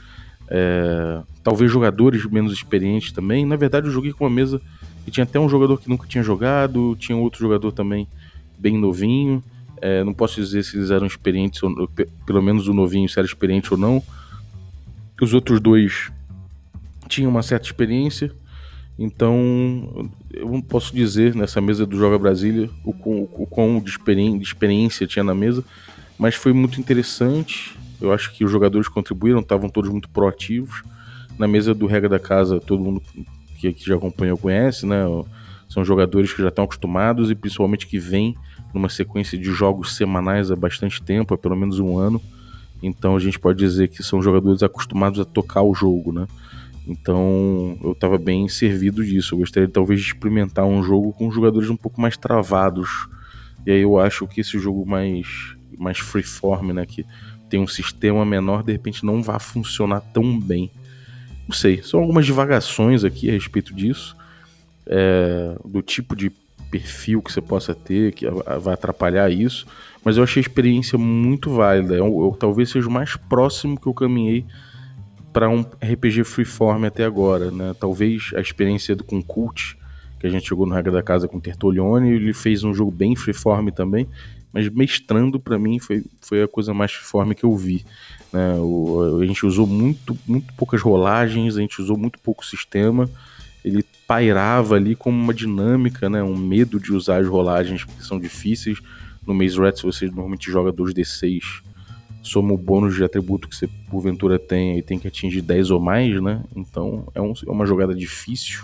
É, 0.48 1.22
talvez 1.44 1.72
jogadores 1.72 2.26
menos 2.26 2.54
experientes 2.54 3.12
também. 3.12 3.46
Na 3.46 3.56
verdade, 3.56 3.88
eu 3.88 3.92
joguei 3.92 4.14
com 4.14 4.24
uma 4.24 4.30
mesa 4.30 4.62
que 5.04 5.12
tinha 5.12 5.24
até 5.24 5.40
um 5.40 5.50
jogador 5.50 5.78
que 5.80 5.90
nunca 5.90 6.08
tinha 6.08 6.24
jogado, 6.24 6.96
tinha 7.00 7.18
outro 7.18 7.40
jogador 7.40 7.72
também 7.72 8.08
bem 8.58 8.78
novinho. 8.78 9.44
É, 9.82 10.04
não 10.04 10.14
posso 10.14 10.42
dizer 10.42 10.64
se 10.64 10.78
eles 10.78 10.90
eram 10.90 11.06
experientes, 11.06 11.62
ou, 11.62 11.88
pelo 12.26 12.42
menos 12.42 12.68
o 12.68 12.74
novinho 12.74 13.08
se 13.08 13.20
era 13.20 13.26
experiente 13.26 13.74
ou 13.74 13.80
não. 13.80 14.02
Os 15.22 15.34
outros 15.34 15.60
dois 15.60 16.12
tinha 17.08 17.30
uma 17.30 17.44
certa 17.44 17.68
experiência, 17.68 18.32
então 18.98 20.10
eu 20.34 20.50
não 20.50 20.62
posso 20.62 20.94
dizer 20.94 21.36
nessa 21.36 21.62
mesa 21.62 21.86
do 21.86 21.98
Joga 21.98 22.18
Brasília 22.18 22.70
o 22.84 22.92
quão, 22.92 23.30
o 23.34 23.46
quão 23.46 23.80
de 23.80 23.92
experiência 24.42 25.06
tinha 25.06 25.24
na 25.24 25.36
mesa, 25.36 25.64
mas 26.18 26.36
foi 26.36 26.52
muito 26.52 26.80
interessante. 26.80 27.78
Eu 28.06 28.14
acho 28.14 28.34
que 28.34 28.46
os 28.46 28.52
jogadores 28.52 28.88
contribuíram, 28.88 29.40
estavam 29.40 29.70
todos 29.70 29.90
muito 29.90 30.10
proativos. 30.10 30.84
Na 31.38 31.48
mesa 31.48 31.74
do 31.74 31.86
Regra 31.86 32.10
da 32.10 32.20
Casa, 32.20 32.60
todo 32.60 32.82
mundo 32.82 33.02
que 33.60 33.68
aqui 33.68 33.86
já 33.86 33.96
acompanhou 33.96 34.38
conhece, 34.38 34.86
né? 34.86 35.04
São 35.68 35.84
jogadores 35.84 36.32
que 36.32 36.42
já 36.42 36.50
estão 36.50 36.64
acostumados 36.64 37.32
e 37.32 37.36
principalmente 37.36 37.88
que 37.88 38.00
vêm 38.00 38.36
numa 38.74 38.90
sequência 38.90 39.38
de 39.38 39.52
jogos 39.52 39.96
semanais 39.96 40.52
há 40.52 40.56
bastante 40.56 41.02
tempo, 41.02 41.34
há 41.34 41.38
pelo 41.38 41.56
menos 41.56 41.80
um 41.80 41.98
ano. 41.98 42.22
Então 42.84 43.16
a 43.16 43.20
gente 43.20 43.40
pode 43.40 43.58
dizer 43.58 43.88
que 43.88 44.04
são 44.04 44.22
jogadores 44.22 44.62
acostumados 44.62 45.20
a 45.20 45.26
tocar 45.26 45.64
o 45.64 45.74
jogo, 45.74 46.12
né? 46.12 46.28
Então 46.88 47.78
eu 47.84 47.94
estava 47.94 48.18
bem 48.18 48.48
servido 48.48 49.04
disso. 49.04 49.34
Eu 49.34 49.40
gostaria 49.40 49.68
talvez 49.68 50.02
de 50.02 50.08
experimentar 50.08 50.66
um 50.66 50.84
jogo 50.84 51.12
com 51.14 51.32
jogadores 51.32 51.70
um 51.70 51.76
pouco 51.76 52.00
mais 52.00 52.16
travados. 52.16 53.08
E 53.66 53.72
aí 53.72 53.82
eu 53.82 53.98
acho 53.98 54.28
que 54.28 54.42
esse 54.42 54.60
jogo 54.60 54.86
mais, 54.86 55.56
mais 55.78 55.98
freeform, 55.98 56.72
né? 56.74 56.86
Que 56.86 57.04
tem 57.56 57.60
um 57.62 57.68
sistema 57.68 58.26
menor, 58.26 58.64
de 58.64 58.74
repente 58.74 59.06
não 59.06 59.24
vai 59.24 59.40
funcionar 59.40 60.02
tão 60.02 60.38
bem. 60.38 60.70
Não 61.48 61.56
sei, 61.56 61.82
são 61.82 62.02
algumas 62.02 62.26
divagações 62.26 63.06
aqui 63.06 63.30
a 63.30 63.34
respeito 63.34 63.74
disso. 63.74 64.16
É, 64.86 65.56
do 65.64 65.82
tipo 65.82 66.16
de 66.16 66.30
perfil 66.70 67.22
que 67.22 67.32
você 67.32 67.42
possa 67.42 67.74
ter, 67.74 68.12
que 68.12 68.30
vai 68.60 68.74
atrapalhar 68.74 69.32
isso. 69.32 69.66
Mas 70.04 70.18
eu 70.18 70.24
achei 70.24 70.42
a 70.42 70.46
experiência 70.46 70.98
muito 70.98 71.50
válida. 71.50 71.96
Eu, 71.96 72.06
eu 72.06 72.36
talvez 72.38 72.70
seja 72.70 72.90
o 72.90 72.92
mais 72.92 73.16
próximo 73.16 73.80
que 73.80 73.88
eu 73.88 73.94
caminhei 73.94 74.46
para 75.32 75.50
um 75.50 75.62
RPG 75.62 76.26
freeform 76.26 76.84
até 76.84 77.06
agora, 77.06 77.52
né? 77.52 77.74
Talvez 77.80 78.32
a 78.36 78.42
experiência 78.42 78.96
do 78.96 79.04
com 79.04 79.22
Cult, 79.22 79.78
que 80.20 80.28
a 80.28 80.30
gente 80.30 80.50
jogou 80.50 80.66
no 80.66 80.76
Regra 80.76 80.92
da 80.92 81.04
Casa 81.04 81.28
com 81.28 81.40
Tertolione, 81.40 82.12
ele 82.12 82.34
fez 82.34 82.66
um 82.66 82.74
jogo 82.74 82.92
bem 82.92 83.16
freeform 83.16 83.70
também, 83.70 84.08
mas 84.56 84.70
mestrando 84.70 85.38
para 85.38 85.60
mim 85.60 85.80
foi, 85.80 86.06
foi 86.22 86.42
a 86.42 86.48
coisa 86.48 86.74
mais 86.74 86.94
freeform 86.94 87.34
que 87.34 87.44
eu 87.44 87.54
vi. 87.58 87.86
Né? 88.32 88.56
O, 88.58 89.20
a 89.22 89.26
gente 89.26 89.46
usou 89.46 89.68
muito, 89.68 90.18
muito 90.26 90.54
poucas 90.54 90.82
rolagens, 90.82 91.58
a 91.58 91.60
gente 91.60 91.82
usou 91.82 91.98
muito 91.98 92.18
pouco 92.20 92.46
sistema, 92.46 93.10
ele 93.66 93.84
pairava 94.08 94.76
ali 94.76 94.96
como 94.96 95.22
uma 95.22 95.34
dinâmica, 95.34 96.10
né? 96.10 96.24
um 96.24 96.38
medo 96.38 96.80
de 96.80 96.94
usar 96.94 97.18
as 97.18 97.28
rolagens 97.28 97.84
que 97.84 98.02
são 98.02 98.18
difíceis. 98.18 98.80
No 99.28 99.34
Maze 99.34 99.60
Rat, 99.60 99.82
você 99.82 100.06
normalmente 100.06 100.50
joga 100.50 100.72
2d6 100.72 101.62
soma 102.24 102.54
o 102.54 102.58
bônus 102.58 102.96
de 102.96 103.04
atributo 103.04 103.48
que 103.48 103.56
você 103.56 103.68
porventura 103.90 104.40
tem 104.40 104.80
e 104.80 104.82
tem 104.82 104.98
que 104.98 105.08
atingir 105.08 105.42
10 105.42 105.70
ou 105.70 105.80
mais, 105.80 106.20
né? 106.22 106.44
Então 106.56 107.08
é, 107.14 107.22
um, 107.22 107.34
é 107.46 107.52
uma 107.52 107.66
jogada 107.66 107.94
difícil. 107.94 108.64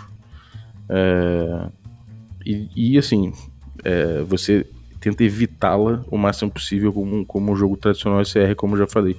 É, 0.88 1.68
e, 2.44 2.68
e, 2.74 2.98
assim, 2.98 3.32
é, 3.84 4.22
você 4.22 4.66
tenta 5.02 5.24
evitá-la 5.24 6.04
o 6.08 6.16
máximo 6.16 6.50
possível 6.50 6.92
como, 6.92 7.26
como 7.26 7.52
um 7.52 7.56
jogo 7.56 7.76
tradicional 7.76 8.24
SR, 8.24 8.54
como 8.56 8.74
eu 8.74 8.78
já 8.78 8.86
falei. 8.86 9.16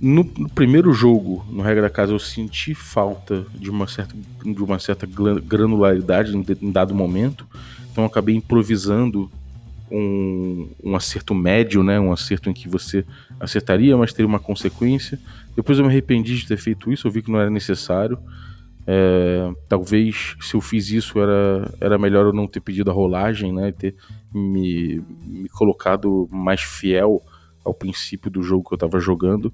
No, 0.00 0.24
no, 0.36 0.48
primeiro 0.48 0.92
jogo, 0.92 1.44
no 1.50 1.62
Regra 1.62 1.82
da 1.82 1.90
Casa, 1.90 2.12
eu 2.12 2.18
senti 2.18 2.74
falta 2.74 3.44
de 3.54 3.68
uma 3.70 3.88
certa, 3.88 4.14
de 4.44 4.62
uma 4.62 4.78
certa 4.78 5.06
granularidade 5.06 6.36
em, 6.36 6.44
em 6.60 6.70
dado 6.70 6.94
momento, 6.94 7.46
então 7.90 8.04
eu 8.04 8.08
acabei 8.08 8.34
improvisando 8.34 9.30
um, 9.90 10.68
um 10.82 10.96
acerto 10.96 11.34
médio, 11.34 11.82
né? 11.82 12.00
Um 12.00 12.12
acerto 12.12 12.48
em 12.48 12.54
que 12.54 12.68
você 12.68 13.04
acertaria, 13.38 13.96
mas 13.96 14.12
teria 14.12 14.26
uma 14.26 14.40
consequência. 14.40 15.20
Depois 15.54 15.78
eu 15.78 15.84
me 15.84 15.90
arrependi 15.90 16.36
de 16.36 16.46
ter 16.46 16.56
feito 16.56 16.90
isso, 16.90 17.06
eu 17.06 17.10
vi 17.10 17.20
que 17.20 17.30
não 17.30 17.38
era 17.38 17.50
necessário. 17.50 18.18
É, 18.86 19.48
talvez 19.68 20.36
se 20.40 20.54
eu 20.54 20.60
fiz 20.60 20.90
isso 20.90 21.20
era, 21.20 21.72
era 21.80 21.98
melhor 21.98 22.26
eu 22.26 22.32
não 22.32 22.46
ter 22.46 22.60
pedido 22.60 22.90
a 22.90 22.94
rolagem, 22.94 23.52
né? 23.52 23.72
Ter 23.72 23.94
me, 24.34 25.02
me 25.24 25.48
colocado 25.48 26.28
mais 26.30 26.60
fiel 26.62 27.22
ao 27.64 27.72
princípio 27.72 28.30
do 28.30 28.42
jogo 28.42 28.68
que 28.68 28.74
eu 28.74 28.76
estava 28.76 28.98
jogando. 28.98 29.52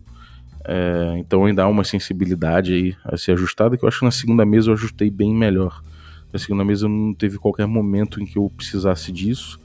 É, 0.65 1.15
então 1.19 1.45
ainda 1.45 1.63
há 1.63 1.69
uma 1.69 1.85
sensibilidade 1.85 2.75
aí 2.75 2.97
a 3.05 3.17
ser 3.17 3.33
ajustada 3.33 3.77
que 3.77 3.85
eu 3.85 3.89
acho 3.89 4.01
que 4.01 4.05
na 4.05 4.11
segunda 4.11 4.45
mesa 4.45 4.71
eu 4.71 4.75
ajustei 4.75 5.11
bem 5.11 5.35
melhor. 5.35 5.83
Na 6.33 6.39
segunda 6.39 6.65
mesa 6.65 6.89
não 6.89 7.15
teve 7.15 7.39
qualquer 7.39 7.67
momento 7.67 8.21
em 8.21 8.27
que 8.27 8.39
eu 8.39 8.51
precisasse 8.55 9.11
disso 9.13 9.59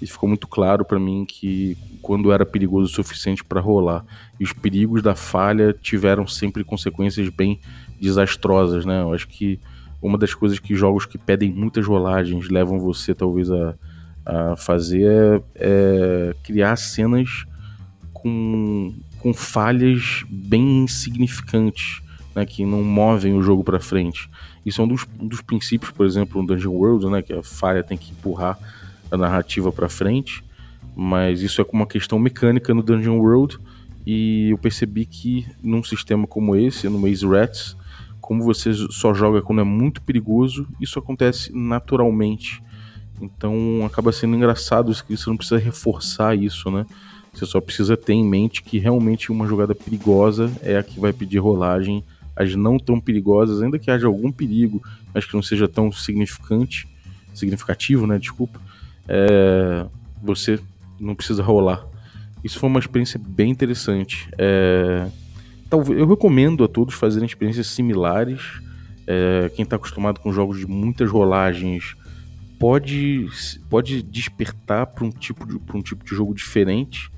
e 0.00 0.06
ficou 0.06 0.28
muito 0.28 0.46
claro 0.46 0.84
para 0.84 0.98
mim 0.98 1.24
que 1.26 1.76
quando 2.02 2.30
era 2.30 2.44
perigoso 2.44 2.90
o 2.90 2.94
suficiente 2.94 3.44
para 3.44 3.60
rolar. 3.60 4.04
E 4.38 4.44
os 4.44 4.52
perigos 4.52 5.02
da 5.02 5.14
falha 5.14 5.72
tiveram 5.72 6.26
sempre 6.26 6.62
consequências 6.64 7.28
bem 7.28 7.60
desastrosas, 8.00 8.84
né? 8.84 9.02
Eu 9.02 9.12
acho 9.12 9.28
que 9.28 9.58
uma 10.00 10.18
das 10.18 10.34
coisas 10.34 10.58
que 10.58 10.74
jogos 10.74 11.06
que 11.06 11.18
pedem 11.18 11.52
muitas 11.52 11.86
rolagens 11.86 12.48
levam 12.48 12.78
você 12.78 13.14
talvez 13.14 13.50
a, 13.50 13.74
a 14.24 14.56
fazer 14.56 15.04
é, 15.04 15.42
é 15.54 16.34
criar 16.42 16.76
cenas 16.76 17.44
com, 18.12 18.94
com 19.20 19.32
falhas 19.32 20.24
bem 20.28 20.84
insignificantes, 20.84 22.02
né, 22.34 22.44
que 22.44 22.64
não 22.64 22.82
movem 22.82 23.34
o 23.34 23.42
jogo 23.42 23.64
para 23.64 23.80
frente. 23.80 24.28
Isso 24.64 24.80
é 24.80 24.84
um 24.84 24.88
dos, 24.88 25.06
um 25.20 25.26
dos 25.26 25.40
princípios, 25.40 25.90
por 25.90 26.04
exemplo, 26.04 26.40
no 26.40 26.48
Dungeon 26.48 26.72
World, 26.72 27.06
né, 27.06 27.22
que 27.22 27.32
a 27.32 27.42
falha 27.42 27.82
tem 27.82 27.96
que 27.96 28.10
empurrar 28.10 28.58
a 29.10 29.16
narrativa 29.16 29.70
para 29.70 29.88
frente, 29.88 30.42
mas 30.94 31.40
isso 31.42 31.60
é 31.60 31.66
uma 31.72 31.86
questão 31.86 32.18
mecânica 32.18 32.74
no 32.74 32.82
Dungeon 32.82 33.18
World 33.18 33.58
e 34.06 34.50
eu 34.50 34.58
percebi 34.58 35.04
que 35.04 35.46
num 35.62 35.82
sistema 35.82 36.26
como 36.26 36.54
esse, 36.54 36.88
no 36.88 36.98
Maze 36.98 37.26
Rats, 37.26 37.76
como 38.20 38.42
você 38.42 38.72
só 38.90 39.12
joga 39.12 39.42
quando 39.42 39.60
é 39.60 39.64
muito 39.64 40.00
perigoso, 40.02 40.66
isso 40.80 40.98
acontece 40.98 41.52
naturalmente. 41.52 42.62
Então 43.20 43.84
acaba 43.84 44.12
sendo 44.12 44.36
engraçado 44.36 44.92
que 45.06 45.16
você 45.16 45.28
não 45.28 45.36
precisa 45.36 45.58
reforçar 45.58 46.36
isso, 46.36 46.70
né? 46.70 46.86
Você 47.32 47.44
só 47.44 47.60
precisa 47.60 47.96
ter 47.96 48.12
em 48.14 48.24
mente 48.24 48.62
que 48.62 48.78
realmente 48.78 49.30
uma 49.30 49.46
jogada 49.46 49.74
perigosa 49.74 50.50
é 50.62 50.78
a 50.78 50.82
que 50.82 50.98
vai 50.98 51.12
pedir 51.12 51.38
rolagem. 51.38 52.04
As 52.34 52.54
não 52.54 52.78
tão 52.78 53.00
perigosas, 53.00 53.62
ainda 53.62 53.78
que 53.78 53.90
haja 53.90 54.06
algum 54.06 54.30
perigo, 54.30 54.82
mas 55.12 55.24
que 55.24 55.34
não 55.34 55.42
seja 55.42 55.66
tão 55.66 55.90
significante, 55.90 56.86
significativo, 57.34 58.06
né? 58.06 58.18
Desculpa 58.18 58.60
é, 59.08 59.86
você 60.22 60.58
não 60.98 61.14
precisa 61.14 61.42
rolar. 61.42 61.86
Isso 62.46 62.60
foi 62.60 62.68
uma 62.68 62.78
experiência 62.78 63.20
bem 63.20 63.50
interessante. 63.50 64.28
É, 64.38 65.08
eu 65.68 66.06
recomendo 66.06 66.62
a 66.62 66.68
todos 66.68 66.94
fazerem 66.94 67.26
experiências 67.26 67.66
similares. 67.66 68.40
É, 69.04 69.50
quem 69.56 69.64
está 69.64 69.74
acostumado 69.74 70.20
com 70.20 70.32
jogos 70.32 70.60
de 70.60 70.66
muitas 70.66 71.10
rolagens 71.10 71.96
pode, 72.56 73.26
pode 73.68 74.00
despertar 74.00 74.86
para 74.86 75.04
um, 75.04 75.10
tipo 75.10 75.44
de, 75.44 75.60
um 75.74 75.82
tipo 75.82 76.04
de 76.04 76.14
jogo 76.14 76.32
diferente, 76.32 77.10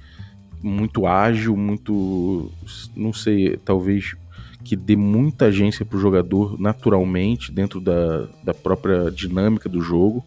muito 0.62 1.06
ágil, 1.06 1.54
muito. 1.54 2.50
não 2.96 3.12
sei, 3.12 3.58
talvez 3.58 4.16
que 4.64 4.74
dê 4.74 4.96
muita 4.96 5.46
agência 5.46 5.84
para 5.84 5.98
o 5.98 6.00
jogador 6.00 6.58
naturalmente, 6.58 7.52
dentro 7.52 7.82
da, 7.82 8.28
da 8.42 8.54
própria 8.54 9.10
dinâmica 9.10 9.68
do 9.68 9.82
jogo. 9.82 10.24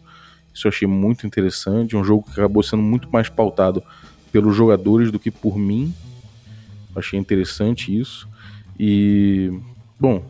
Isso 0.54 0.68
eu 0.68 0.70
achei 0.70 0.86
muito 0.86 1.26
interessante. 1.26 1.96
Um 1.96 2.04
jogo 2.04 2.24
que 2.24 2.38
acabou 2.38 2.62
sendo 2.62 2.84
muito 2.84 3.10
mais 3.10 3.28
pautado 3.28 3.82
pelos 4.32 4.56
jogadores 4.56 5.12
do 5.12 5.18
que 5.18 5.30
por 5.30 5.58
mim. 5.58 5.94
Achei 6.96 7.18
interessante 7.18 7.96
isso. 7.96 8.28
E, 8.80 9.52
bom, 10.00 10.24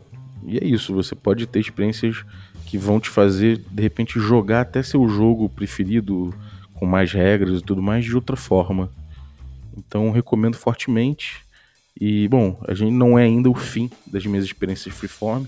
e 0.44 0.58
é 0.58 0.64
isso. 0.64 0.92
Você 0.94 1.14
pode 1.14 1.46
ter 1.46 1.60
experiências 1.60 2.24
que 2.66 2.76
vão 2.76 2.98
te 2.98 3.08
fazer, 3.08 3.58
de 3.70 3.82
repente, 3.82 4.18
jogar 4.18 4.62
até 4.62 4.82
seu 4.82 5.08
jogo 5.08 5.48
preferido, 5.48 6.34
com 6.74 6.84
mais 6.84 7.12
regras 7.12 7.60
e 7.60 7.64
tudo 7.64 7.80
mais, 7.80 8.04
de 8.04 8.14
outra 8.14 8.36
forma. 8.36 8.90
Então, 9.76 10.10
recomendo 10.10 10.56
fortemente. 10.56 11.40
E, 11.98 12.26
bom, 12.28 12.60
a 12.66 12.74
gente 12.74 12.92
não 12.92 13.18
é 13.18 13.24
ainda 13.24 13.48
o 13.48 13.54
fim 13.54 13.90
das 14.06 14.26
minhas 14.26 14.44
experiências 14.44 14.94
freeform. 14.94 15.44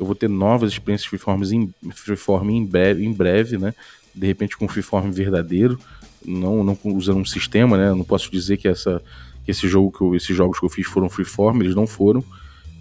Eu 0.00 0.06
vou 0.06 0.14
ter 0.14 0.28
novas 0.28 0.72
experiências 0.72 1.08
freeform 1.08 1.42
em, 1.52 1.74
freeform 1.90 2.50
em 2.50 2.64
breve, 2.64 3.04
em 3.04 3.12
breve, 3.12 3.58
né? 3.58 3.74
de 4.18 4.26
repente 4.26 4.56
com 4.56 4.66
freeform 4.66 5.10
verdadeiro, 5.10 5.78
não, 6.24 6.64
não 6.64 6.78
usando 6.84 7.18
um 7.18 7.24
sistema, 7.24 7.76
né? 7.76 7.90
Não 7.90 8.04
posso 8.04 8.30
dizer 8.30 8.56
que, 8.56 8.68
essa, 8.68 9.02
que 9.44 9.50
esse 9.50 9.68
jogo 9.68 9.90
que 9.90 10.02
eu, 10.02 10.14
esses 10.14 10.36
jogos 10.36 10.58
que 10.58 10.64
eu 10.64 10.70
fiz 10.70 10.86
foram 10.86 11.08
freeform, 11.08 11.60
eles 11.60 11.74
não 11.74 11.86
foram. 11.86 12.22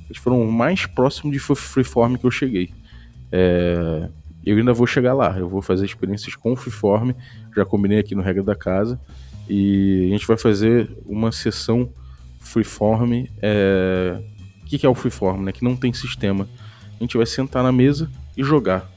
Eles 0.09 0.17
foram 0.21 0.41
o 0.41 0.51
mais 0.51 0.85
próximo 0.85 1.31
de 1.31 1.39
freeform 1.39 2.15
que 2.15 2.25
eu 2.25 2.31
cheguei. 2.31 2.69
É, 3.31 4.09
eu 4.45 4.57
ainda 4.57 4.73
vou 4.73 4.87
chegar 4.87 5.13
lá, 5.13 5.37
eu 5.37 5.49
vou 5.49 5.61
fazer 5.61 5.85
experiências 5.85 6.33
com 6.35 6.55
freeform, 6.55 7.11
já 7.53 7.65
combinei 7.65 7.99
aqui 7.99 8.15
no 8.15 8.21
Regra 8.21 8.43
da 8.43 8.55
Casa, 8.55 8.97
e 9.49 10.05
a 10.07 10.13
gente 10.13 10.25
vai 10.25 10.37
fazer 10.37 10.89
uma 11.05 11.31
sessão 11.31 11.89
freeform. 12.39 13.25
É... 13.41 14.21
O 14.63 14.65
que 14.65 14.85
é 14.85 14.89
o 14.89 14.95
freeform? 14.95 15.43
Né? 15.43 15.51
Que 15.51 15.63
não 15.63 15.75
tem 15.75 15.93
sistema. 15.93 16.47
A 16.99 17.03
gente 17.03 17.15
vai 17.15 17.25
sentar 17.25 17.63
na 17.63 17.71
mesa 17.71 18.09
e 18.35 18.43
jogar. 18.43 18.89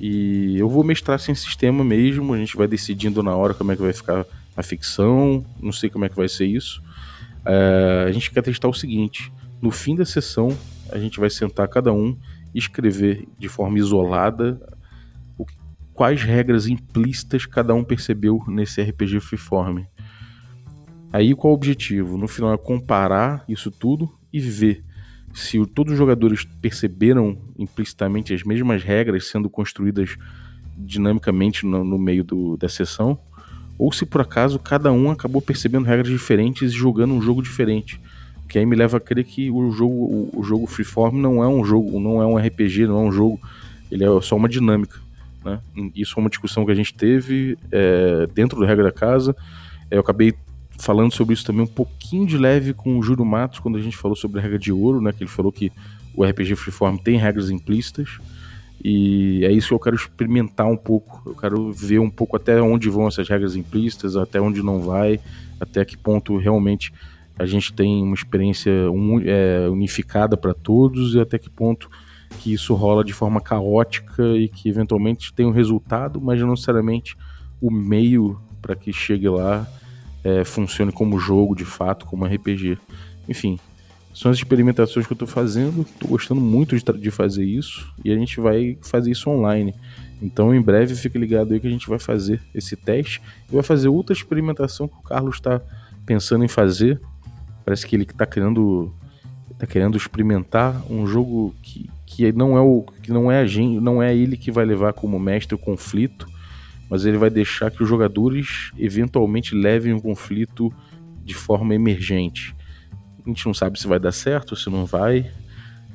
E 0.00 0.58
eu 0.58 0.66
vou 0.66 0.82
mestrar 0.82 1.20
sem 1.20 1.34
sistema 1.34 1.84
mesmo, 1.84 2.32
a 2.32 2.38
gente 2.38 2.56
vai 2.56 2.66
decidindo 2.66 3.22
na 3.22 3.36
hora 3.36 3.52
como 3.52 3.70
é 3.70 3.76
que 3.76 3.82
vai 3.82 3.92
ficar 3.92 4.24
a 4.56 4.62
ficção, 4.62 5.44
não 5.60 5.72
sei 5.72 5.90
como 5.90 6.06
é 6.06 6.08
que 6.08 6.16
vai 6.16 6.26
ser 6.26 6.46
isso. 6.46 6.82
É, 7.44 8.06
a 8.08 8.12
gente 8.12 8.30
quer 8.30 8.42
testar 8.42 8.68
o 8.68 8.72
seguinte: 8.72 9.30
no 9.60 9.70
fim 9.70 9.94
da 9.94 10.06
sessão, 10.06 10.56
a 10.90 10.98
gente 10.98 11.20
vai 11.20 11.28
sentar 11.28 11.68
cada 11.68 11.92
um 11.92 12.16
e 12.54 12.58
escrever 12.58 13.28
de 13.38 13.46
forma 13.46 13.78
isolada 13.78 14.58
o, 15.36 15.44
quais 15.92 16.22
regras 16.22 16.66
implícitas 16.66 17.44
cada 17.44 17.74
um 17.74 17.84
percebeu 17.84 18.42
nesse 18.48 18.80
RPG 18.80 19.20
Freeform. 19.20 19.84
Aí 21.12 21.34
qual 21.34 21.52
o 21.52 21.56
objetivo? 21.56 22.16
No 22.16 22.26
final 22.26 22.54
é 22.54 22.56
comparar 22.56 23.44
isso 23.46 23.70
tudo 23.70 24.10
e 24.32 24.40
ver 24.40 24.82
se 25.32 25.64
todos 25.66 25.92
os 25.92 25.98
jogadores 25.98 26.44
perceberam 26.60 27.38
implicitamente 27.58 28.34
as 28.34 28.42
mesmas 28.42 28.82
regras 28.82 29.28
sendo 29.28 29.48
construídas 29.48 30.16
dinamicamente 30.76 31.66
no, 31.66 31.84
no 31.84 31.98
meio 31.98 32.24
do, 32.24 32.56
da 32.56 32.68
sessão, 32.68 33.18
ou 33.78 33.92
se 33.92 34.04
por 34.04 34.20
acaso 34.20 34.58
cada 34.58 34.92
um 34.92 35.10
acabou 35.10 35.40
percebendo 35.40 35.86
regras 35.86 36.08
diferentes 36.08 36.72
e 36.72 36.76
jogando 36.76 37.14
um 37.14 37.22
jogo 37.22 37.42
diferente. 37.42 38.00
Que 38.48 38.58
aí 38.58 38.66
me 38.66 38.74
leva 38.74 38.96
a 38.96 39.00
crer 39.00 39.24
que 39.24 39.50
o 39.50 39.70
jogo, 39.70 39.94
o, 39.94 40.40
o 40.40 40.42
jogo 40.42 40.66
Freeform 40.66 41.16
não 41.16 41.42
é 41.42 41.48
um 41.48 41.64
jogo, 41.64 42.00
não 42.00 42.20
é 42.20 42.26
um 42.26 42.36
RPG, 42.36 42.86
não 42.86 42.98
é 42.98 43.08
um 43.08 43.12
jogo, 43.12 43.40
ele 43.90 44.04
é 44.04 44.20
só 44.20 44.36
uma 44.36 44.48
dinâmica. 44.48 44.98
Né? 45.44 45.60
Isso 45.94 46.18
é 46.18 46.20
uma 46.20 46.28
discussão 46.28 46.66
que 46.66 46.72
a 46.72 46.74
gente 46.74 46.92
teve 46.92 47.56
é, 47.70 48.26
dentro 48.34 48.58
do 48.58 48.64
regra 48.64 48.84
da 48.84 48.92
casa. 48.92 49.34
Eu 49.90 50.00
acabei 50.00 50.34
falando 50.80 51.12
sobre 51.12 51.34
isso 51.34 51.44
também 51.44 51.62
um 51.62 51.66
pouquinho 51.66 52.26
de 52.26 52.36
leve 52.36 52.72
com 52.72 52.98
o 52.98 53.02
Júlio 53.02 53.24
Matos 53.24 53.60
quando 53.60 53.76
a 53.76 53.80
gente 53.80 53.96
falou 53.96 54.16
sobre 54.16 54.40
a 54.40 54.42
regra 54.42 54.58
de 54.58 54.72
ouro, 54.72 55.00
né? 55.00 55.12
Que 55.12 55.22
ele 55.22 55.30
falou 55.30 55.52
que 55.52 55.70
o 56.16 56.24
RPG 56.24 56.56
Freeform 56.56 56.96
tem 56.96 57.16
regras 57.16 57.50
implícitas. 57.50 58.18
E 58.82 59.44
é 59.44 59.52
isso 59.52 59.68
que 59.68 59.74
eu 59.74 59.78
quero 59.78 59.96
experimentar 59.96 60.66
um 60.66 60.76
pouco. 60.76 61.22
Eu 61.26 61.34
quero 61.34 61.70
ver 61.70 61.98
um 61.98 62.10
pouco 62.10 62.36
até 62.36 62.60
onde 62.60 62.88
vão 62.88 63.06
essas 63.06 63.28
regras 63.28 63.54
implícitas, 63.54 64.16
até 64.16 64.40
onde 64.40 64.62
não 64.62 64.80
vai, 64.80 65.20
até 65.60 65.84
que 65.84 65.96
ponto 65.96 66.36
realmente 66.38 66.92
a 67.38 67.46
gente 67.46 67.72
tem 67.72 68.02
uma 68.02 68.14
experiência 68.14 68.70
é, 69.24 69.68
unificada 69.68 70.36
para 70.36 70.54
todos 70.54 71.14
e 71.14 71.20
até 71.20 71.38
que 71.38 71.48
ponto 71.48 71.90
que 72.38 72.52
isso 72.52 72.74
rola 72.74 73.04
de 73.04 73.12
forma 73.12 73.40
caótica 73.40 74.22
e 74.36 74.48
que 74.48 74.68
eventualmente 74.68 75.32
tem 75.32 75.46
um 75.46 75.50
resultado, 75.50 76.20
mas 76.20 76.40
não 76.40 76.50
necessariamente 76.50 77.16
o 77.60 77.70
meio 77.70 78.40
para 78.62 78.74
que 78.74 78.92
chegue 78.92 79.28
lá 79.28 79.66
é, 80.24 80.44
funcione 80.44 80.92
como 80.92 81.18
jogo 81.18 81.54
de 81.54 81.64
fato, 81.64 82.06
como 82.06 82.24
RPG. 82.24 82.78
Enfim, 83.28 83.58
são 84.12 84.30
as 84.30 84.38
experimentações 84.38 85.06
que 85.06 85.12
eu 85.12 85.14
estou 85.14 85.28
fazendo. 85.28 85.82
Estou 85.82 86.10
gostando 86.10 86.40
muito 86.40 86.76
de, 86.76 86.84
de, 86.98 87.10
fazer 87.10 87.44
isso 87.44 87.92
e 88.04 88.12
a 88.12 88.16
gente 88.16 88.40
vai 88.40 88.76
fazer 88.82 89.10
isso 89.10 89.30
online. 89.30 89.74
Então, 90.20 90.54
em 90.54 90.60
breve, 90.60 90.94
fique 90.94 91.16
ligado 91.16 91.52
aí 91.52 91.60
que 91.60 91.66
a 91.66 91.70
gente 91.70 91.88
vai 91.88 91.98
fazer 91.98 92.40
esse 92.54 92.76
teste 92.76 93.22
e 93.48 93.54
vai 93.54 93.62
fazer 93.62 93.88
outra 93.88 94.12
experimentação 94.12 94.86
que 94.86 94.96
o 94.96 95.02
Carlos 95.02 95.36
está 95.36 95.60
pensando 96.04 96.44
em 96.44 96.48
fazer. 96.48 97.00
Parece 97.64 97.86
que 97.86 97.96
ele 97.96 98.04
está 98.04 98.26
querendo 98.26 98.92
tá 99.58 99.66
querendo 99.66 99.96
experimentar 99.96 100.82
um 100.90 101.06
jogo 101.06 101.54
que, 101.62 101.90
que 102.06 102.32
não 102.32 102.56
é 102.56 102.60
o 102.60 102.82
que 103.02 103.12
não 103.12 103.30
é 103.30 103.40
a 103.40 103.46
gente, 103.46 103.78
não 103.78 104.02
é 104.02 104.16
ele 104.16 104.36
que 104.38 104.50
vai 104.50 104.64
levar 104.64 104.94
como 104.94 105.18
mestre 105.18 105.54
o 105.54 105.58
conflito, 105.58 106.26
mas 106.90 107.06
ele 107.06 107.16
vai 107.16 107.30
deixar 107.30 107.70
que 107.70 107.82
os 107.82 107.88
jogadores 107.88 108.72
eventualmente 108.76 109.54
levem 109.54 109.92
o 109.92 110.02
conflito 110.02 110.72
de 111.24 111.34
forma 111.34 111.72
emergente. 111.72 112.54
A 113.24 113.28
gente 113.28 113.46
não 113.46 113.54
sabe 113.54 113.78
se 113.78 113.86
vai 113.86 114.00
dar 114.00 114.10
certo, 114.10 114.56
se 114.56 114.68
não 114.68 114.84
vai. 114.84 115.30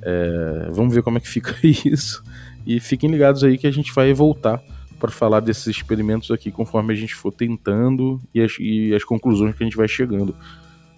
É, 0.01 0.69
vamos 0.71 0.95
ver 0.95 1.03
como 1.03 1.17
é 1.17 1.19
que 1.21 1.27
fica 1.27 1.53
isso. 1.61 2.23
E 2.65 2.79
fiquem 2.79 3.11
ligados 3.11 3.43
aí 3.43 3.57
que 3.57 3.67
a 3.67 3.71
gente 3.71 3.93
vai 3.93 4.13
voltar 4.13 4.63
para 4.97 5.11
falar 5.11 5.41
desses 5.41 5.67
experimentos 5.67 6.31
aqui 6.31 6.49
conforme 6.49 6.93
a 6.93 6.95
gente 6.95 7.13
for 7.13 7.31
tentando 7.31 8.21
e 8.33 8.41
as, 8.41 8.53
e 8.57 8.95
as 8.95 9.03
conclusões 9.03 9.53
que 9.53 9.63
a 9.63 9.65
gente 9.65 9.75
vai 9.75 9.89
chegando. 9.89 10.33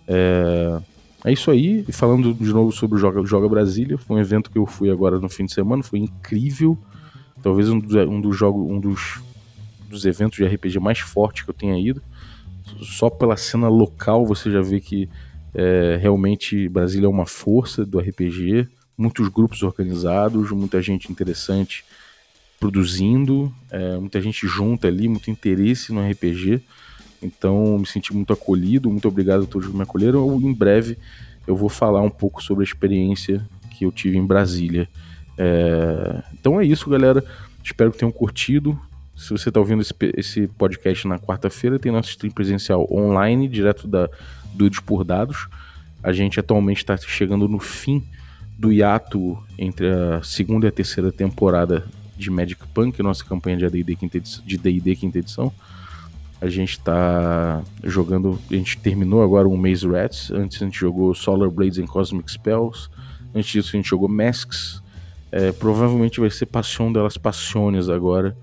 É, 0.07 0.79
é 1.25 1.33
isso 1.33 1.49
aí. 1.49 1.83
E 1.87 1.91
falando 1.91 2.33
de 2.33 2.53
novo 2.53 2.71
sobre 2.71 2.97
o 2.97 2.99
Joga, 2.99 3.25
Joga 3.25 3.49
Brasília, 3.49 3.97
foi 3.97 4.17
um 4.17 4.19
evento 4.19 4.51
que 4.51 4.59
eu 4.59 4.65
fui 4.67 4.91
agora 4.91 5.17
no 5.19 5.27
fim 5.27 5.45
de 5.45 5.53
semana, 5.53 5.81
foi 5.81 5.99
incrível. 5.99 6.77
Talvez 7.41 7.69
um 7.69 7.79
dos, 7.79 7.95
um 7.95 8.21
dos 8.21 8.37
jogos, 8.37 8.69
um 8.69 8.79
dos, 8.79 9.19
dos 9.87 10.05
eventos 10.05 10.37
de 10.37 10.45
RPG 10.45 10.79
mais 10.79 10.99
fortes 10.99 11.43
que 11.43 11.49
eu 11.49 11.53
tenha 11.53 11.77
ido. 11.79 12.01
Só 12.81 13.09
pela 13.09 13.37
cena 13.37 13.67
local 13.67 14.25
você 14.25 14.51
já 14.51 14.61
vê 14.61 14.79
que 14.79 15.09
é, 15.53 15.97
realmente 16.01 16.67
Brasília 16.69 17.07
é 17.07 17.09
uma 17.09 17.25
força 17.25 17.85
do 17.85 17.99
RPG, 17.99 18.67
muitos 18.97 19.27
grupos 19.29 19.63
organizados, 19.63 20.51
muita 20.51 20.81
gente 20.81 21.11
interessante 21.11 21.85
produzindo, 22.59 23.53
é, 23.69 23.97
muita 23.97 24.21
gente 24.21 24.47
junta 24.47 24.87
ali, 24.87 25.07
muito 25.07 25.29
interesse 25.29 25.93
no 25.93 26.07
RPG. 26.07 26.61
Então 27.21 27.79
me 27.79 27.87
senti 27.87 28.13
muito 28.13 28.33
acolhido, 28.33 28.89
muito 28.89 29.07
obrigado 29.07 29.43
a 29.43 29.47
todos 29.47 29.67
que 29.67 29.75
me 29.75 29.83
acolheram. 29.83 30.39
Em 30.41 30.53
breve 30.53 30.97
eu 31.47 31.55
vou 31.55 31.69
falar 31.69 32.01
um 32.01 32.09
pouco 32.09 32.43
sobre 32.43 32.63
a 32.63 32.67
experiência 32.67 33.47
que 33.71 33.85
eu 33.85 33.91
tive 33.91 34.17
em 34.17 34.25
Brasília. 34.25 34.87
É, 35.37 36.23
então 36.33 36.59
é 36.59 36.65
isso, 36.65 36.89
galera. 36.89 37.23
Espero 37.63 37.91
que 37.91 37.97
tenham 37.97 38.11
curtido. 38.11 38.79
Se 39.17 39.31
você 39.31 39.49
está 39.49 39.59
ouvindo 39.59 39.81
esse, 39.81 39.93
esse, 40.15 40.47
podcast 40.47 41.07
na 41.07 41.17
quarta-feira, 41.17 41.79
tem 41.79 41.91
nosso 41.91 42.09
stream 42.09 42.31
presencial 42.31 42.87
online, 42.91 43.47
direto 43.47 43.87
da, 43.87 44.07
Dudes 44.53 44.79
por 44.79 45.03
Dados. 45.03 45.47
A 46.03 46.13
gente 46.13 46.39
atualmente 46.39 46.77
está 46.77 46.95
chegando 46.97 47.47
no 47.47 47.57
fim 47.57 48.03
do 48.57 48.71
hiato 48.71 49.37
entre 49.57 49.87
a 49.87 50.21
segunda 50.21 50.67
e 50.67 50.69
a 50.69 50.71
terceira 50.71 51.11
temporada 51.11 51.85
de 52.15 52.29
Magic 52.29 52.61
Punk, 52.73 53.01
nossa 53.01 53.25
campanha 53.25 53.57
de 53.57 53.83
de 53.83 54.57
D&D 54.57 54.95
quinta 54.95 55.19
edição. 55.19 55.51
A 56.39 56.47
gente 56.47 56.73
está 56.73 57.63
jogando, 57.83 58.39
a 58.49 58.53
gente 58.53 58.77
terminou 58.77 59.23
agora 59.23 59.47
um 59.47 59.57
Maze 59.57 59.87
Rats, 59.87 60.29
antes 60.29 60.61
a 60.61 60.65
gente 60.65 60.79
jogou 60.79 61.15
Solar 61.15 61.49
Blades 61.49 61.79
and 61.79 61.87
Cosmic 61.87 62.31
Spells, 62.31 62.89
antes 63.33 63.49
disso 63.49 63.71
a 63.73 63.77
gente 63.77 63.89
jogou 63.89 64.07
Masks, 64.07 64.81
é, 65.31 65.51
provavelmente 65.51 66.19
vai 66.19 66.29
ser 66.29 66.45
Passion 66.45 66.91
delas 66.91 67.17
Passiones 67.17 67.89
agora, 67.89 68.37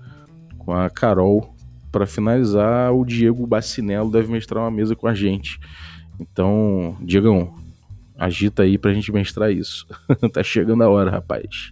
com 0.65 0.73
a 0.73 0.89
Carol. 0.89 1.53
Para 1.91 2.05
finalizar, 2.05 2.93
o 2.93 3.05
Diego 3.05 3.47
Bacinello 3.47 4.11
deve 4.11 4.29
mestrar 4.29 4.63
uma 4.63 4.71
mesa 4.71 4.95
com 4.95 5.07
a 5.07 5.13
gente. 5.13 5.59
Então, 6.19 6.97
Diegão, 7.01 7.55
agita 8.17 8.63
aí 8.63 8.77
pra 8.77 8.93
gente 8.93 9.11
mestrar 9.11 9.51
isso. 9.51 9.87
tá 10.33 10.43
chegando 10.43 10.83
a 10.83 10.89
hora, 10.89 11.11
rapaz. 11.11 11.71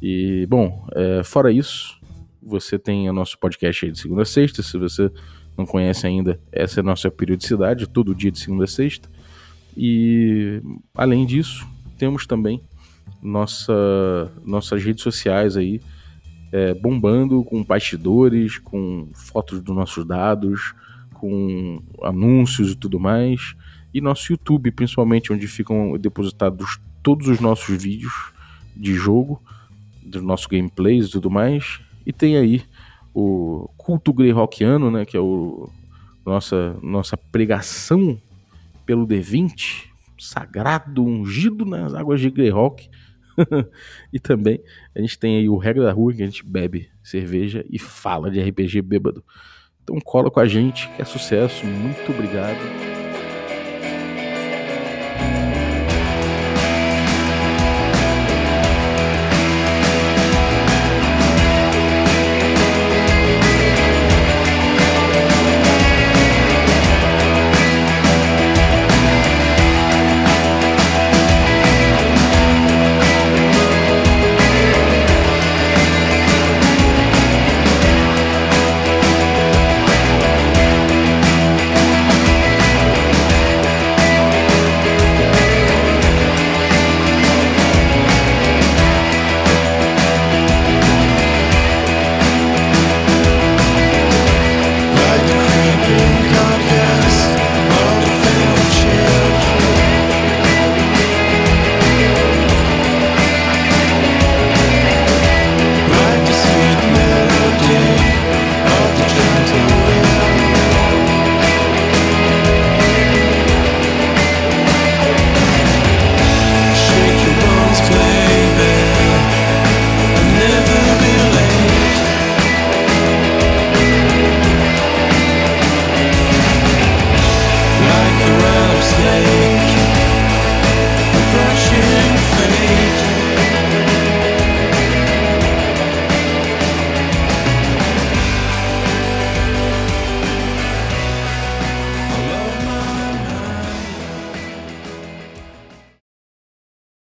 E, 0.00 0.46
bom, 0.48 0.86
é, 0.94 1.22
fora 1.24 1.50
isso, 1.50 1.98
você 2.40 2.78
tem 2.78 3.08
o 3.08 3.12
nosso 3.12 3.38
podcast 3.38 3.84
aí 3.84 3.90
de 3.90 3.98
segunda 3.98 4.22
a 4.22 4.26
sexta. 4.26 4.62
Se 4.62 4.78
você 4.78 5.10
não 5.56 5.66
conhece 5.66 6.06
ainda, 6.06 6.38
essa 6.52 6.78
é 6.78 6.82
a 6.82 6.84
nossa 6.84 7.10
periodicidade, 7.10 7.88
todo 7.88 8.14
dia 8.14 8.30
de 8.30 8.38
segunda 8.38 8.64
a 8.64 8.68
sexta. 8.68 9.08
E, 9.76 10.62
além 10.94 11.26
disso, 11.26 11.66
temos 11.98 12.26
também 12.26 12.62
nossa, 13.22 13.72
nossas 14.44 14.82
redes 14.82 15.02
sociais 15.02 15.56
aí 15.56 15.80
é, 16.52 16.74
bombando 16.74 17.42
com 17.42 17.64
bastidores, 17.64 18.58
com 18.58 19.08
fotos 19.14 19.62
dos 19.62 19.74
nossos 19.74 20.04
dados, 20.04 20.74
com 21.14 21.82
anúncios 22.02 22.72
e 22.72 22.76
tudo 22.76 23.00
mais. 23.00 23.56
E 23.94 24.00
nosso 24.00 24.32
YouTube, 24.32 24.70
principalmente, 24.70 25.32
onde 25.32 25.46
ficam 25.48 25.96
depositados 25.98 26.78
todos 27.02 27.26
os 27.26 27.40
nossos 27.40 27.82
vídeos 27.82 28.12
de 28.76 28.94
jogo, 28.94 29.42
dos 30.02 30.22
nossos 30.22 30.46
gameplays 30.46 31.06
e 31.06 31.10
tudo 31.10 31.30
mais. 31.30 31.80
E 32.06 32.12
tem 32.12 32.36
aí 32.36 32.62
o 33.14 33.68
culto 33.76 34.12
Greyhawkiano, 34.12 34.90
né, 34.90 35.04
que 35.04 35.16
é 35.16 35.20
o 35.20 35.68
nossa 36.24 36.76
nossa 36.82 37.16
pregação 37.16 38.20
pelo 38.86 39.06
D20, 39.06 39.86
sagrado, 40.18 41.04
ungido 41.04 41.64
nas 41.64 41.94
águas 41.94 42.20
de 42.20 42.30
Greyhawk. 42.30 42.88
e 44.12 44.18
também 44.18 44.62
a 44.94 45.00
gente 45.00 45.18
tem 45.18 45.38
aí 45.38 45.48
o 45.48 45.56
Regra 45.56 45.84
da 45.84 45.92
Rua, 45.92 46.12
que 46.12 46.22
a 46.22 46.26
gente 46.26 46.44
bebe 46.44 46.90
cerveja 47.02 47.64
e 47.70 47.78
fala 47.78 48.30
de 48.30 48.40
RPG 48.40 48.82
bêbado. 48.82 49.24
Então 49.82 49.98
cola 50.00 50.30
com 50.30 50.40
a 50.40 50.46
gente, 50.46 50.88
que 50.90 51.02
é 51.02 51.04
sucesso. 51.04 51.66
Muito 51.66 52.12
obrigado. 52.12 52.91